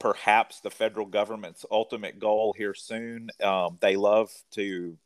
[0.00, 4.96] perhaps the federal government's ultimate goal here soon, um, they love to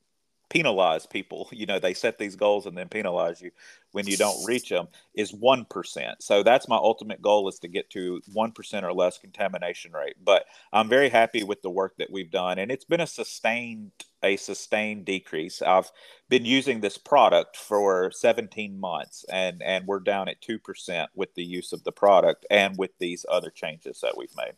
[0.50, 1.48] penalize people.
[1.60, 3.50] You know, they set these goals and then penalize you
[3.92, 6.14] when you don't reach them is 1%.
[6.20, 10.16] So that's my ultimate goal is to get to 1% or less contamination rate.
[10.24, 13.90] But I'm very happy with the work that we've done and it's been a sustained
[14.22, 15.60] a sustained decrease.
[15.60, 15.90] I've
[16.28, 21.44] been using this product for 17 months and and we're down at 2% with the
[21.44, 24.54] use of the product and with these other changes that we've made.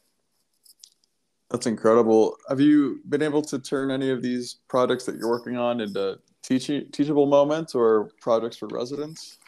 [1.53, 2.39] That's incredible.
[2.49, 6.19] Have you been able to turn any of these projects that you're working on into
[6.43, 9.39] teaching teachable moments or projects for residents?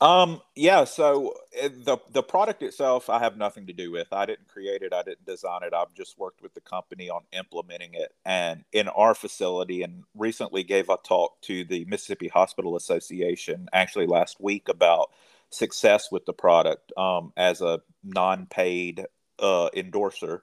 [0.00, 4.08] Um, yeah, so eh, the the product itself, I have nothing to do with.
[4.12, 4.92] I didn't create it.
[4.92, 5.72] I didn't design it.
[5.72, 8.12] I've just worked with the company on implementing it.
[8.24, 14.06] And in our facility, and recently gave a talk to the Mississippi Hospital Association, actually
[14.06, 15.10] last week about
[15.50, 19.06] success with the product um, as a non-paid
[19.38, 20.42] uh, endorser.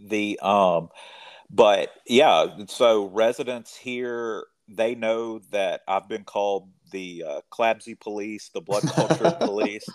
[0.00, 0.88] The um,
[1.50, 8.50] but yeah, so residents here they know that I've been called the uh, CLABSI police,
[8.50, 9.86] the blood culture police,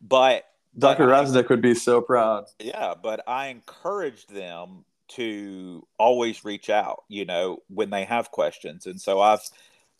[0.00, 0.44] but
[0.78, 1.06] Dr.
[1.06, 2.44] Raznick would be so proud.
[2.58, 8.86] Yeah, but I encouraged them to always reach out, you know, when they have questions.
[8.86, 9.42] And so I've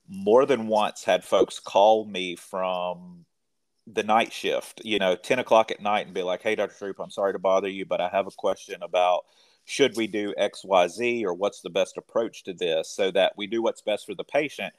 [0.09, 3.25] more than once had folks call me from
[3.87, 6.75] the night shift, you know, 10 o'clock at night and be like, hey, Dr.
[6.75, 9.25] Stroupe, I'm sorry to bother you, but I have a question about
[9.65, 13.63] should we do XYZ or what's the best approach to this so that we do
[13.63, 14.73] what's best for the patient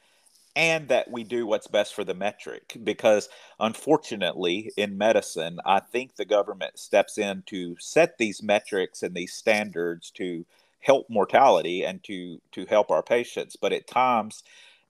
[0.56, 2.78] and that we do what's best for the metric.
[2.84, 3.30] Because
[3.60, 9.34] unfortunately, in medicine, I think the government steps in to set these metrics and these
[9.34, 10.46] standards to
[10.80, 13.56] help mortality and to to help our patients.
[13.56, 14.44] But at times,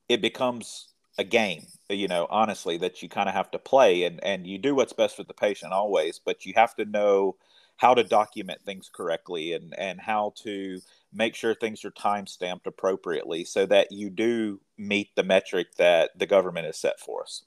[0.09, 4.24] it becomes a game you know honestly that you kind of have to play and
[4.24, 7.36] and you do what's best for the patient always but you have to know
[7.78, 10.80] how to document things correctly and and how to
[11.14, 16.18] make sure things are time stamped appropriately so that you do meet the metric that
[16.18, 17.45] the government has set for us.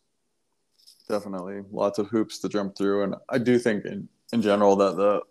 [1.09, 4.97] Definitely, lots of hoops to jump through, and I do think in, in general that
[4.97, 5.23] the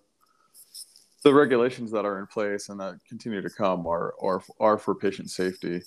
[1.23, 4.95] the regulations that are in place and that continue to come are are, are for
[4.95, 5.81] patient safety.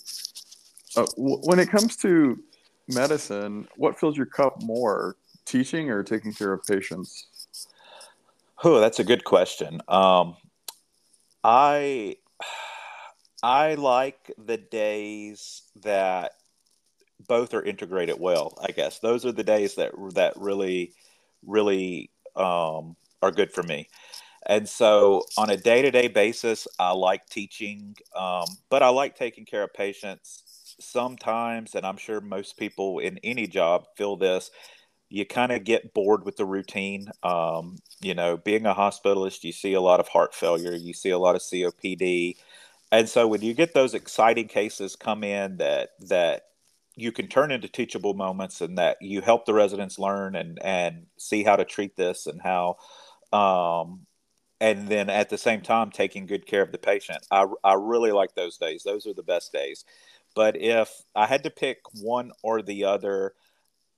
[0.95, 2.39] Uh, when it comes to
[2.87, 5.15] medicine, what fills your cup more,
[5.45, 7.27] teaching or taking care of patients?
[8.63, 9.81] Oh, that's a good question.
[9.87, 10.35] Um,
[11.43, 12.17] I
[13.43, 16.33] I like the days that
[17.27, 18.57] both are integrated well.
[18.61, 20.93] I guess those are the days that that really,
[21.45, 23.87] really um, are good for me.
[24.45, 29.15] And so, on a day to day basis, I like teaching, um, but I like
[29.15, 30.48] taking care of patients
[30.79, 31.75] sometimes.
[31.75, 34.51] And I'm sure most people in any job feel this
[35.09, 37.09] you kind of get bored with the routine.
[37.23, 41.09] Um, you know, being a hospitalist, you see a lot of heart failure, you see
[41.09, 42.37] a lot of COPD,
[42.91, 46.43] and so when you get those exciting cases come in that that
[46.95, 51.05] you can turn into teachable moments and that you help the residents learn and and
[51.17, 52.77] see how to treat this and how
[53.31, 54.01] um,
[54.61, 58.11] and then at the same time taking good care of the patient I, I really
[58.11, 59.85] like those days those are the best days
[60.35, 63.33] but if i had to pick one or the other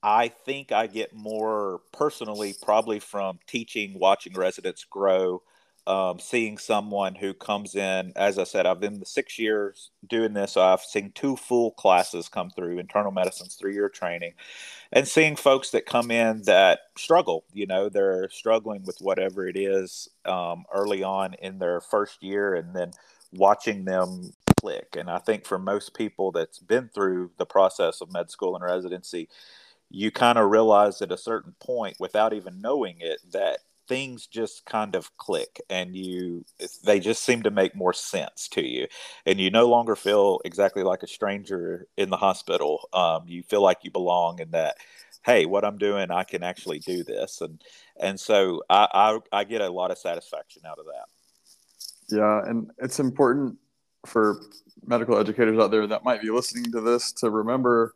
[0.03, 5.43] I think I get more personally, probably from teaching, watching residents grow,
[5.85, 8.13] um, seeing someone who comes in.
[8.15, 10.53] As I said, I've been the six years doing this.
[10.53, 14.33] So I've seen two full classes come through internal medicine's three year training,
[14.91, 17.43] and seeing folks that come in that struggle.
[17.53, 22.55] You know, they're struggling with whatever it is um, early on in their first year,
[22.55, 22.91] and then
[23.33, 24.95] watching them click.
[24.97, 28.63] And I think for most people that's been through the process of med school and
[28.63, 29.27] residency,
[29.89, 34.63] you kind of realize at a certain point without even knowing it that things just
[34.65, 36.45] kind of click and you
[36.85, 38.87] they just seem to make more sense to you.
[39.25, 42.87] And you no longer feel exactly like a stranger in the hospital.
[42.93, 44.77] Um, you feel like you belong in that
[45.23, 47.41] hey what i'm doing i can actually do this.
[47.41, 47.61] And
[47.99, 52.15] and so I, I i get a lot of satisfaction out of that.
[52.15, 53.57] Yeah and it's important
[54.05, 54.41] for
[54.85, 57.93] medical educators out there that might be listening to this to remember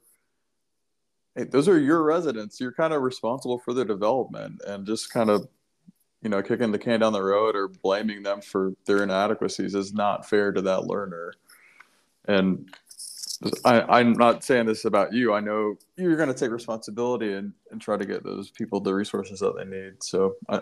[1.36, 2.60] hey, those are your residents.
[2.60, 5.48] You're kind of responsible for their development, and just kind of,
[6.22, 9.94] you know, kicking the can down the road or blaming them for their inadequacies is
[9.94, 11.34] not fair to that learner.
[12.28, 12.74] And
[13.64, 15.34] I, am not saying this about you.
[15.34, 18.94] I know you're going to take responsibility and, and try to get those people the
[18.94, 20.02] resources that they need.
[20.02, 20.62] So I,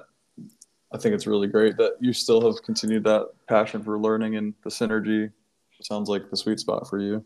[0.94, 4.54] I think it's really great that you still have continued that passion for learning and
[4.64, 5.32] the synergy.
[5.82, 7.26] Sounds like the sweet spot for you.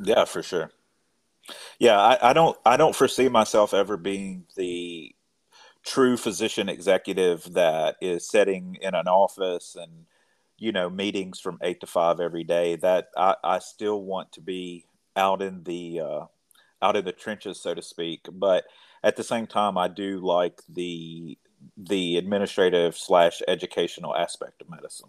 [0.00, 0.70] Yeah, for sure.
[1.78, 5.14] Yeah, I, I don't I don't foresee myself ever being the
[5.84, 10.06] true physician executive that is sitting in an office and
[10.58, 12.76] you know meetings from eight to five every day.
[12.76, 14.84] That I, I still want to be
[15.16, 16.24] out in the uh,
[16.80, 18.26] out in the trenches, so to speak.
[18.30, 18.64] But
[19.02, 21.38] at the same time, I do like the
[21.76, 25.08] the administrative slash educational aspect of medicine.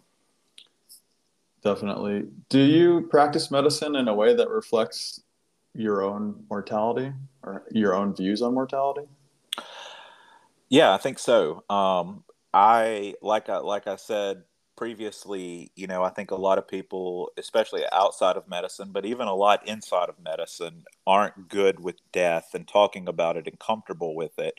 [1.62, 2.28] Definitely.
[2.48, 5.20] Do you practice medicine in a way that reflects
[5.74, 9.06] your own mortality or your own views on mortality?
[10.68, 11.64] Yeah, I think so.
[11.68, 12.24] Um,
[12.54, 14.44] I like I like I said
[14.76, 19.28] previously, you know, I think a lot of people, especially outside of medicine, but even
[19.28, 24.14] a lot inside of medicine, aren't good with death and talking about it and comfortable
[24.14, 24.58] with it.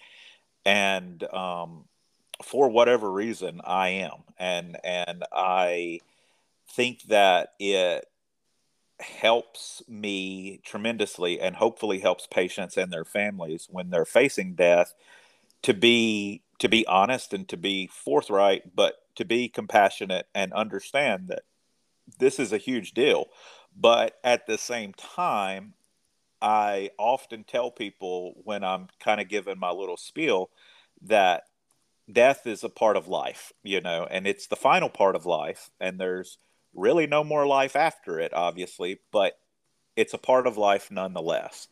[0.65, 1.85] And um,
[2.43, 5.99] for whatever reason, I am, and and I
[6.69, 8.05] think that it
[8.99, 14.93] helps me tremendously, and hopefully helps patients and their families when they're facing death
[15.63, 21.27] to be to be honest and to be forthright, but to be compassionate and understand
[21.27, 21.41] that
[22.19, 23.25] this is a huge deal.
[23.75, 25.73] But at the same time,
[26.41, 30.49] I often tell people when I'm kind of giving my little spiel
[31.03, 31.43] that
[32.11, 35.69] death is a part of life, you know, and it's the final part of life,
[35.79, 36.37] and there's
[36.73, 39.37] really no more life after it, obviously, but
[39.95, 41.67] it's a part of life nonetheless.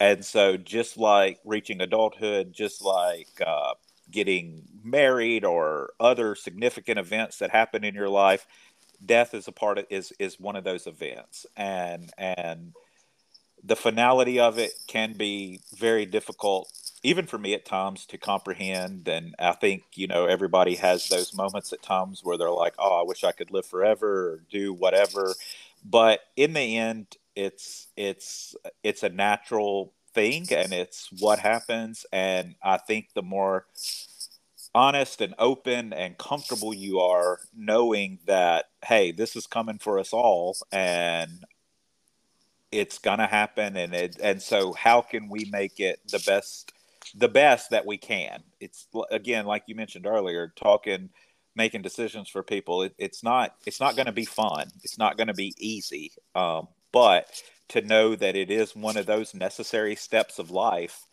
[0.00, 3.74] And so, just like reaching adulthood, just like uh,
[4.10, 8.46] getting married or other significant events that happen in your life
[9.04, 12.72] death is a part of is is one of those events and and
[13.66, 19.06] the finality of it can be very difficult even for me at times to comprehend
[19.08, 23.00] and i think you know everybody has those moments at times where they're like oh
[23.00, 25.34] i wish i could live forever or do whatever
[25.84, 27.06] but in the end
[27.36, 32.06] it's it's it's a natural thing and it's what happens.
[32.10, 33.66] And I think the more
[34.74, 40.12] honest and open and comfortable you are knowing that, hey, this is coming for us
[40.12, 41.44] all and
[42.76, 46.72] it's gonna happen and it and so how can we make it the best
[47.14, 51.08] the best that we can it's again like you mentioned earlier talking
[51.54, 55.16] making decisions for people it, it's not it's not going to be fun it's not
[55.16, 59.96] going to be easy um, but to know that it is one of those necessary
[59.96, 61.04] steps of life,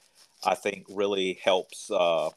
[0.43, 2.29] I think really helps uh,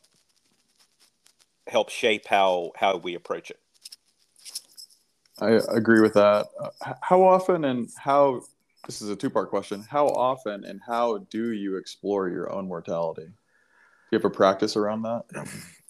[1.66, 3.60] help shape how how we approach it.
[5.38, 6.46] I agree with that.
[7.02, 8.42] How often and how
[8.86, 9.84] this is a two part question.
[9.90, 13.26] How often and how do you explore your own mortality?
[13.26, 13.32] Do
[14.12, 15.24] you have a practice around that?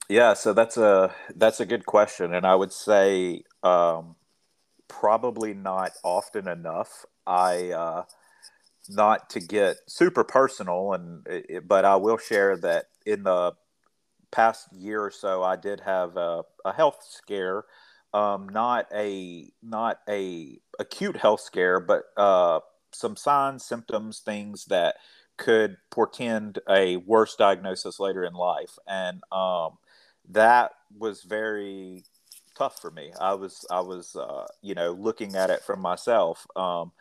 [0.09, 4.17] Yeah, so that's a that's a good question, and I would say um,
[4.89, 7.05] probably not often enough.
[7.27, 8.05] I uh,
[8.89, 13.55] not to get super personal, and it, but I will share that in the
[14.31, 17.65] past year or so, I did have a, a health scare.
[18.15, 22.61] Um, not a not a acute health scare, but uh,
[22.97, 24.97] some signs, symptoms, things that
[25.37, 29.79] could portend a worse diagnosis later in life, and um,
[30.31, 32.05] that was very
[32.57, 33.13] tough for me.
[33.21, 36.93] I was I was uh, you know looking at it from myself, um,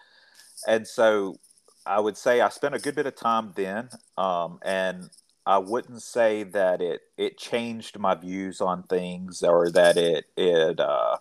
[0.68, 1.39] and so
[1.86, 5.10] I would say I spent a good bit of time then, um, and
[5.46, 10.80] I wouldn't say that it it changed my views on things or that it it
[10.80, 11.18] uh,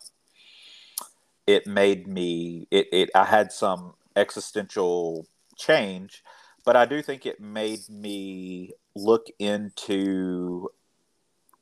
[1.47, 6.23] it made me it, it I had some existential change,
[6.65, 10.71] but I do think it made me look into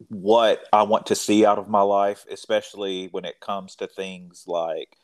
[0.09, 4.45] what I want to see out of my life, especially when it comes to things
[4.47, 4.97] like,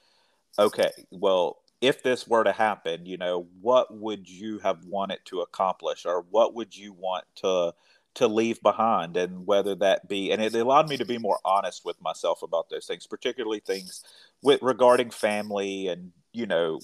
[0.59, 5.41] okay, well, if this were to happen, you know, what would you have wanted to
[5.41, 6.05] accomplish?
[6.05, 7.73] Or what would you want to
[8.15, 9.17] to leave behind?
[9.17, 12.69] And whether that be and it allowed me to be more honest with myself about
[12.69, 14.03] those things, particularly things
[14.43, 16.81] with regarding family and, you know,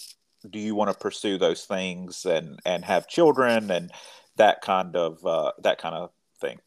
[0.51, 3.91] do you want to pursue those things and and have children and
[4.37, 6.59] that kind of uh, that kind of thing.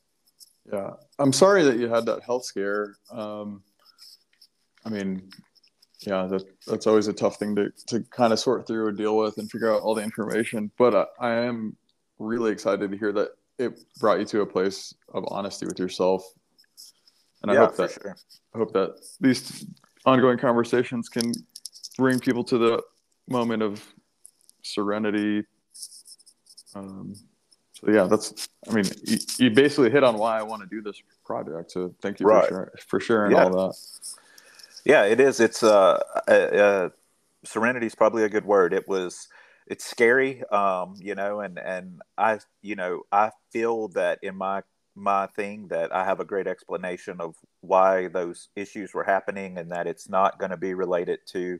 [0.71, 2.95] Yeah, I'm sorry that you had that health scare.
[3.11, 3.63] Um,
[4.85, 5.29] I mean,
[6.01, 9.17] yeah, that, that's always a tough thing to, to kind of sort through and deal
[9.17, 10.71] with and figure out all the information.
[10.77, 11.75] But uh, I am
[12.19, 16.23] really excited to hear that it brought you to a place of honesty with yourself.
[17.41, 18.15] And I yeah, hope that sure.
[18.53, 19.65] I hope that these
[20.05, 21.31] ongoing conversations can
[21.97, 22.81] bring people to the
[23.29, 23.83] moment of
[24.61, 25.45] serenity.
[26.75, 27.15] Um,
[27.73, 28.49] so yeah, that's.
[28.67, 31.71] I mean, you, you, basically hit on why I want to do this project.
[31.71, 32.43] So thank you right.
[32.43, 33.43] for, sharing, for sharing yeah.
[33.43, 33.75] all that.
[34.85, 35.39] Yeah, it is.
[35.39, 36.89] It's uh, uh, uh,
[37.43, 38.73] serenity is probably a good word.
[38.73, 39.27] It was.
[39.69, 44.63] It's scary, um, you know, and and I, you know, I feel that in my
[44.95, 49.69] my thing that I have a great explanation of why those issues were happening, and
[49.71, 51.59] that it's not going to be related to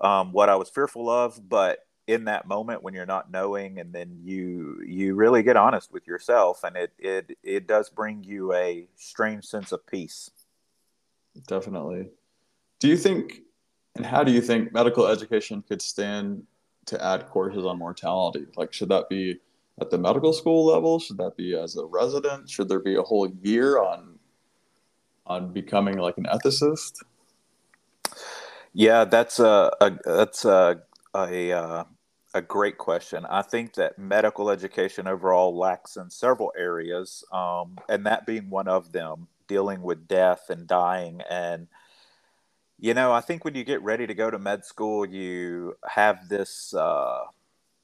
[0.00, 3.92] um, what I was fearful of, but in that moment when you're not knowing and
[3.92, 8.54] then you you really get honest with yourself and it it it does bring you
[8.54, 10.30] a strange sense of peace
[11.46, 12.08] definitely
[12.80, 13.42] do you think,
[13.96, 16.44] and how do you think medical education could stand
[16.86, 18.46] to add courses on mortality?
[18.56, 19.40] Like, should that be
[19.80, 20.98] at the medical school level?
[21.00, 22.48] Should that be as a resident?
[22.48, 24.18] Should there be a whole year on
[25.26, 27.02] on becoming like an ethicist?
[28.72, 30.82] Yeah, that's a, a that's a
[31.14, 31.84] a, uh,
[32.34, 33.24] a great question.
[33.26, 38.68] I think that medical education overall lacks in several areas, um, and that being one
[38.68, 41.22] of them, dealing with death and dying.
[41.30, 41.68] And,
[42.78, 46.28] you know, I think when you get ready to go to med school, you have
[46.28, 47.20] this uh,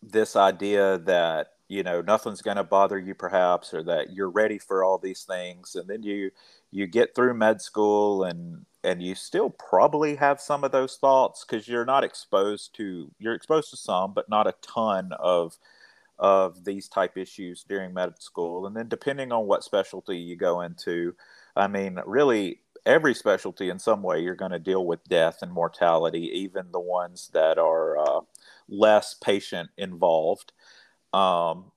[0.03, 4.59] this idea that you know nothing's going to bother you perhaps or that you're ready
[4.59, 6.31] for all these things and then you
[6.75, 11.45] you get through med school and and you still probably have some of those thoughts
[11.45, 15.57] because you're not exposed to you're exposed to some but not a ton of
[16.19, 18.67] of these type issues during med school.
[18.67, 21.15] And then depending on what specialty you go into
[21.57, 25.53] i mean really every specialty in some way you're going to deal with death and
[25.53, 28.21] mortality even the ones that are uh,
[28.69, 30.53] less patient involved.
[31.13, 31.71] Um,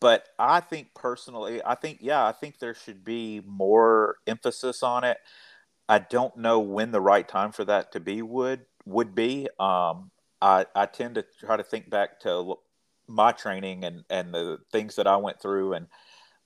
[0.00, 5.04] but I think personally, I think, yeah, I think there should be more emphasis on
[5.04, 5.18] it.
[5.88, 9.48] I don't know when the right time for that to be would would be.
[9.58, 12.54] Um, I, I tend to try to think back to
[13.06, 15.72] my training and, and the things that I went through.
[15.72, 15.86] And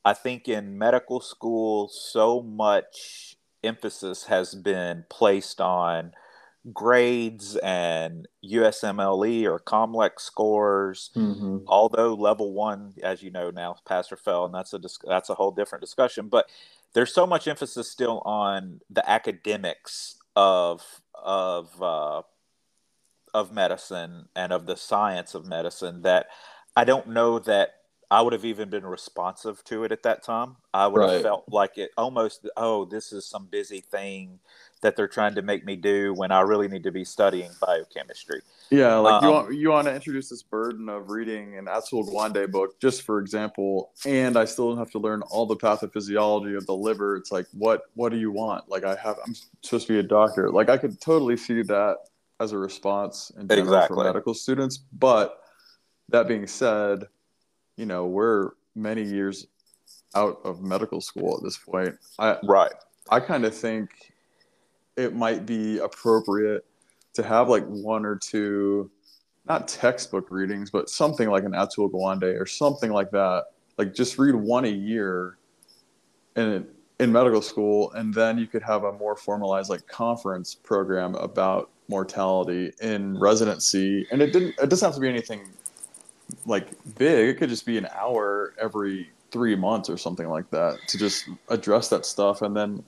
[0.05, 6.13] I think in medical school, so much emphasis has been placed on
[6.73, 11.11] grades and USMLE or COMLEX scores.
[11.17, 11.59] Mm-hmm.
[11.67, 15.35] Although level one, as you know now, pass or fail, and that's a that's a
[15.35, 16.29] whole different discussion.
[16.29, 16.49] But
[16.95, 20.83] there's so much emphasis still on the academics of
[21.15, 22.23] of uh,
[23.35, 26.27] of medicine and of the science of medicine that
[26.77, 27.82] I don't know that
[28.13, 30.57] I would have even been responsive to it at that time.
[30.75, 31.13] I would right.
[31.13, 34.39] have felt like it almost, oh, this is some busy thing
[34.83, 38.43] that they're trying to make me do when I really need to be studying biochemistry.
[38.69, 42.07] Yeah, like um, you want you want to introduce this burden of reading an Atul
[42.07, 46.67] Gawande book, just for example, and I still have to learn all the pathophysiology of
[46.67, 47.17] the liver.
[47.17, 48.69] It's like, what what do you want?
[48.69, 50.51] Like I have, I'm supposed to be a doctor.
[50.51, 51.97] Like I could totally see that
[52.41, 53.95] as a response in general exactly.
[53.95, 54.77] for medical students.
[54.77, 55.39] But
[56.11, 57.07] that being said,
[57.83, 59.49] you know, we're many years
[60.15, 61.97] out of medical school at this point.
[62.17, 62.71] I right.
[63.11, 64.13] I kind of think
[64.97, 66.65] it might be appropriate
[67.15, 68.89] to have like one or two,
[69.49, 73.47] not textbook readings, but something like an Atul Gawande or something like that.
[73.79, 75.39] Like just read one a year
[76.37, 76.65] in
[77.01, 81.71] in medical school, and then you could have a more formalized like conference program about
[81.89, 84.07] mortality in residency.
[84.13, 84.55] And it didn't.
[84.63, 85.49] It doesn't have to be anything
[86.47, 86.69] like
[86.99, 87.29] big.
[87.29, 91.29] It could just be an hour every three months or something like that to just
[91.49, 92.85] address that stuff, and then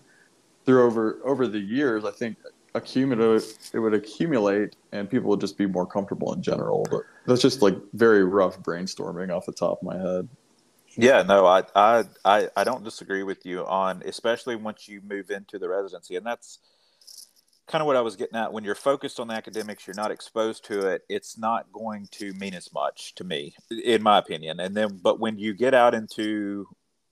[0.66, 2.36] through over over the years, I think
[2.74, 6.86] accumulate it would accumulate and people would just be more comfortable in general.
[6.90, 10.28] But that's just like very rough brainstorming off the top of my head.
[10.96, 15.30] Yeah, no, I I I, I don't disagree with you on especially once you move
[15.30, 16.58] into the residency, and that's
[17.66, 18.52] kind of what I was getting at.
[18.52, 21.02] When you're focused on the academics, you're not exposed to it.
[21.08, 24.60] It's not going to mean as much to me, in my opinion.
[24.60, 26.66] And then, but when you get out into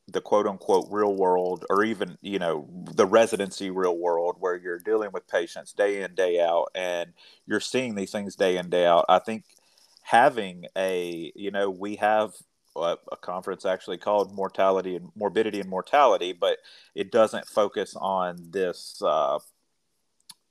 [0.09, 4.79] the quote unquote real world or even you know the residency real world where you're
[4.79, 7.13] dealing with patients day in day out and
[7.47, 9.45] you're seeing these things day in day out i think
[10.03, 12.33] having a you know we have
[12.75, 16.59] a, a conference actually called mortality and morbidity and mortality but
[16.95, 19.39] it doesn't focus on this uh,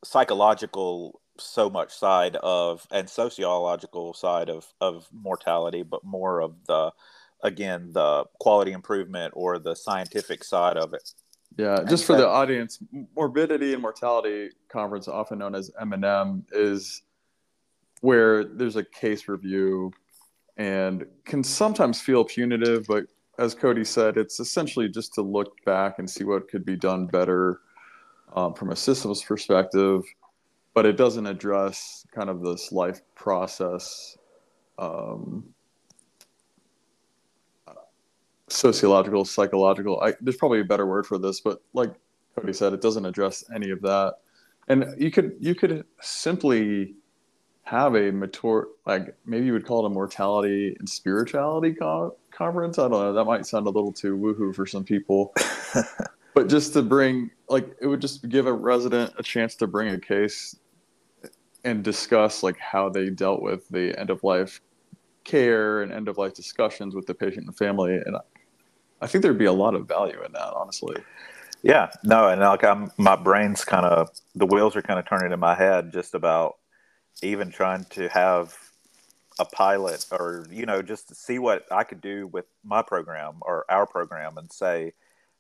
[0.03, 6.91] psychological so much side of and sociological side of of mortality but more of the
[7.43, 11.11] again the quality improvement or the scientific side of it.
[11.57, 12.79] Yeah, just for the audience,
[13.13, 17.01] morbidity and mortality conference, often known as M&M, is
[17.99, 19.91] where there's a case review
[20.55, 23.03] and can sometimes feel punitive, but
[23.37, 27.07] as Cody said, it's essentially just to look back and see what could be done
[27.07, 27.59] better
[28.33, 30.03] um, from a systems perspective,
[30.73, 34.17] but it doesn't address kind of this life process
[34.79, 35.43] um,
[38.51, 40.01] sociological, psychological.
[40.01, 41.93] I, there's probably a better word for this, but like
[42.35, 44.15] Cody said, it doesn't address any of that.
[44.67, 46.95] And you could you could simply
[47.63, 52.77] have a mature like maybe you would call it a mortality and spirituality co- conference.
[52.77, 53.13] I don't know.
[53.13, 55.33] That might sound a little too woohoo for some people,
[56.33, 59.89] but just to bring like it would just give a resident a chance to bring
[59.89, 60.55] a case
[61.63, 64.61] and discuss like how they dealt with the end of life
[65.23, 68.17] care and end of life discussions with the patient and family and
[69.01, 70.95] I think there'd be a lot of value in that, honestly.
[71.63, 75.31] Yeah, no, and like I'm, my brain's kind of the wheels are kind of turning
[75.31, 76.57] in my head just about
[77.21, 78.55] even trying to have
[79.39, 83.35] a pilot or you know just to see what I could do with my program
[83.41, 84.93] or our program and say,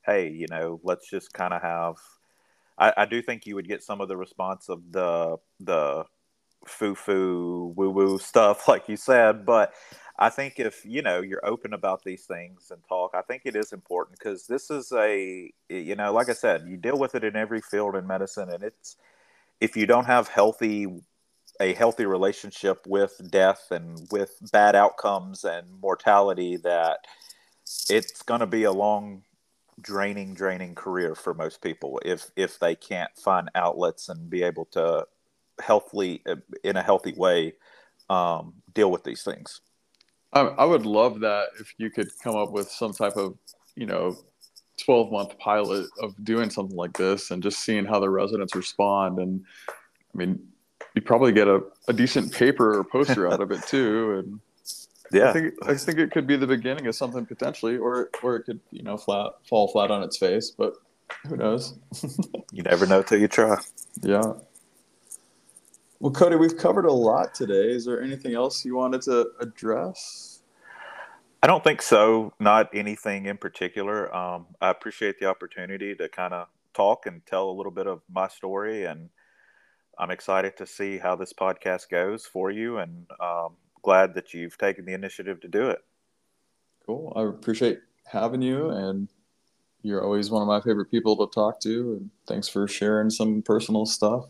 [0.05, 1.95] hey, you know, let's just kind of have.
[2.77, 6.05] I, I do think you would get some of the response of the the
[6.65, 9.45] foo foo woo woo stuff, like you said.
[9.45, 9.73] But
[10.19, 13.55] I think if you know you're open about these things and talk, I think it
[13.55, 17.23] is important because this is a you know, like I said, you deal with it
[17.23, 18.97] in every field in medicine, and it's
[19.59, 20.87] if you don't have healthy
[21.59, 26.99] a healthy relationship with death and with bad outcomes and mortality that
[27.89, 29.21] it's going to be a long
[29.81, 34.65] draining draining career for most people if if they can't find outlets and be able
[34.65, 35.05] to
[35.59, 36.23] healthily
[36.63, 37.53] in a healthy way
[38.09, 39.61] um, deal with these things.
[40.33, 43.37] I, I would love that if you could come up with some type of
[43.75, 44.17] you know
[44.83, 49.19] 12 month pilot of doing something like this and just seeing how the residents respond.
[49.19, 50.39] And i mean
[50.93, 54.39] you probably get a, a decent paper or poster out of it too and
[55.11, 55.29] yeah.
[55.29, 58.43] I think, I think it could be the beginning of something potentially or or it
[58.43, 60.75] could you know flat fall flat on its face but
[61.27, 61.73] who knows?
[62.53, 63.57] You never know till you try.
[64.01, 64.33] Yeah.
[66.01, 67.69] Well cody we've covered a lot today.
[67.69, 70.31] Is there anything else you wanted to address?
[71.43, 72.33] I don't think so.
[72.39, 74.13] Not anything in particular.
[74.13, 78.01] Um, I appreciate the opportunity to kind of talk and tell a little bit of
[78.11, 79.09] my story, and
[79.97, 84.57] I'm excited to see how this podcast goes for you, and um, glad that you've
[84.57, 85.79] taken the initiative to do it.
[86.85, 87.13] Cool.
[87.15, 89.07] I appreciate having you, and
[89.83, 91.93] you're always one of my favorite people to talk to.
[91.93, 94.25] And thanks for sharing some personal stuff.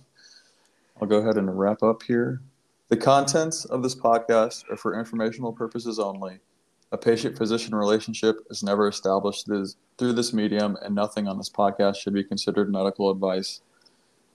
[1.01, 2.41] I'll go ahead and wrap up here.
[2.89, 6.39] The contents of this podcast are for informational purposes only
[6.93, 11.95] a patient physician relationship is never established through this medium, and nothing on this podcast
[11.95, 13.61] should be considered medical advice.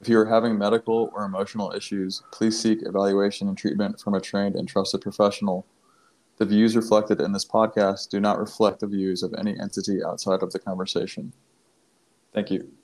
[0.01, 4.21] If you are having medical or emotional issues, please seek evaluation and treatment from a
[4.21, 5.67] trained and trusted professional.
[6.37, 10.43] The views reflected in this podcast do not reflect the views of any entity outside
[10.43, 11.33] of the conversation.
[12.35, 12.76] Thank you.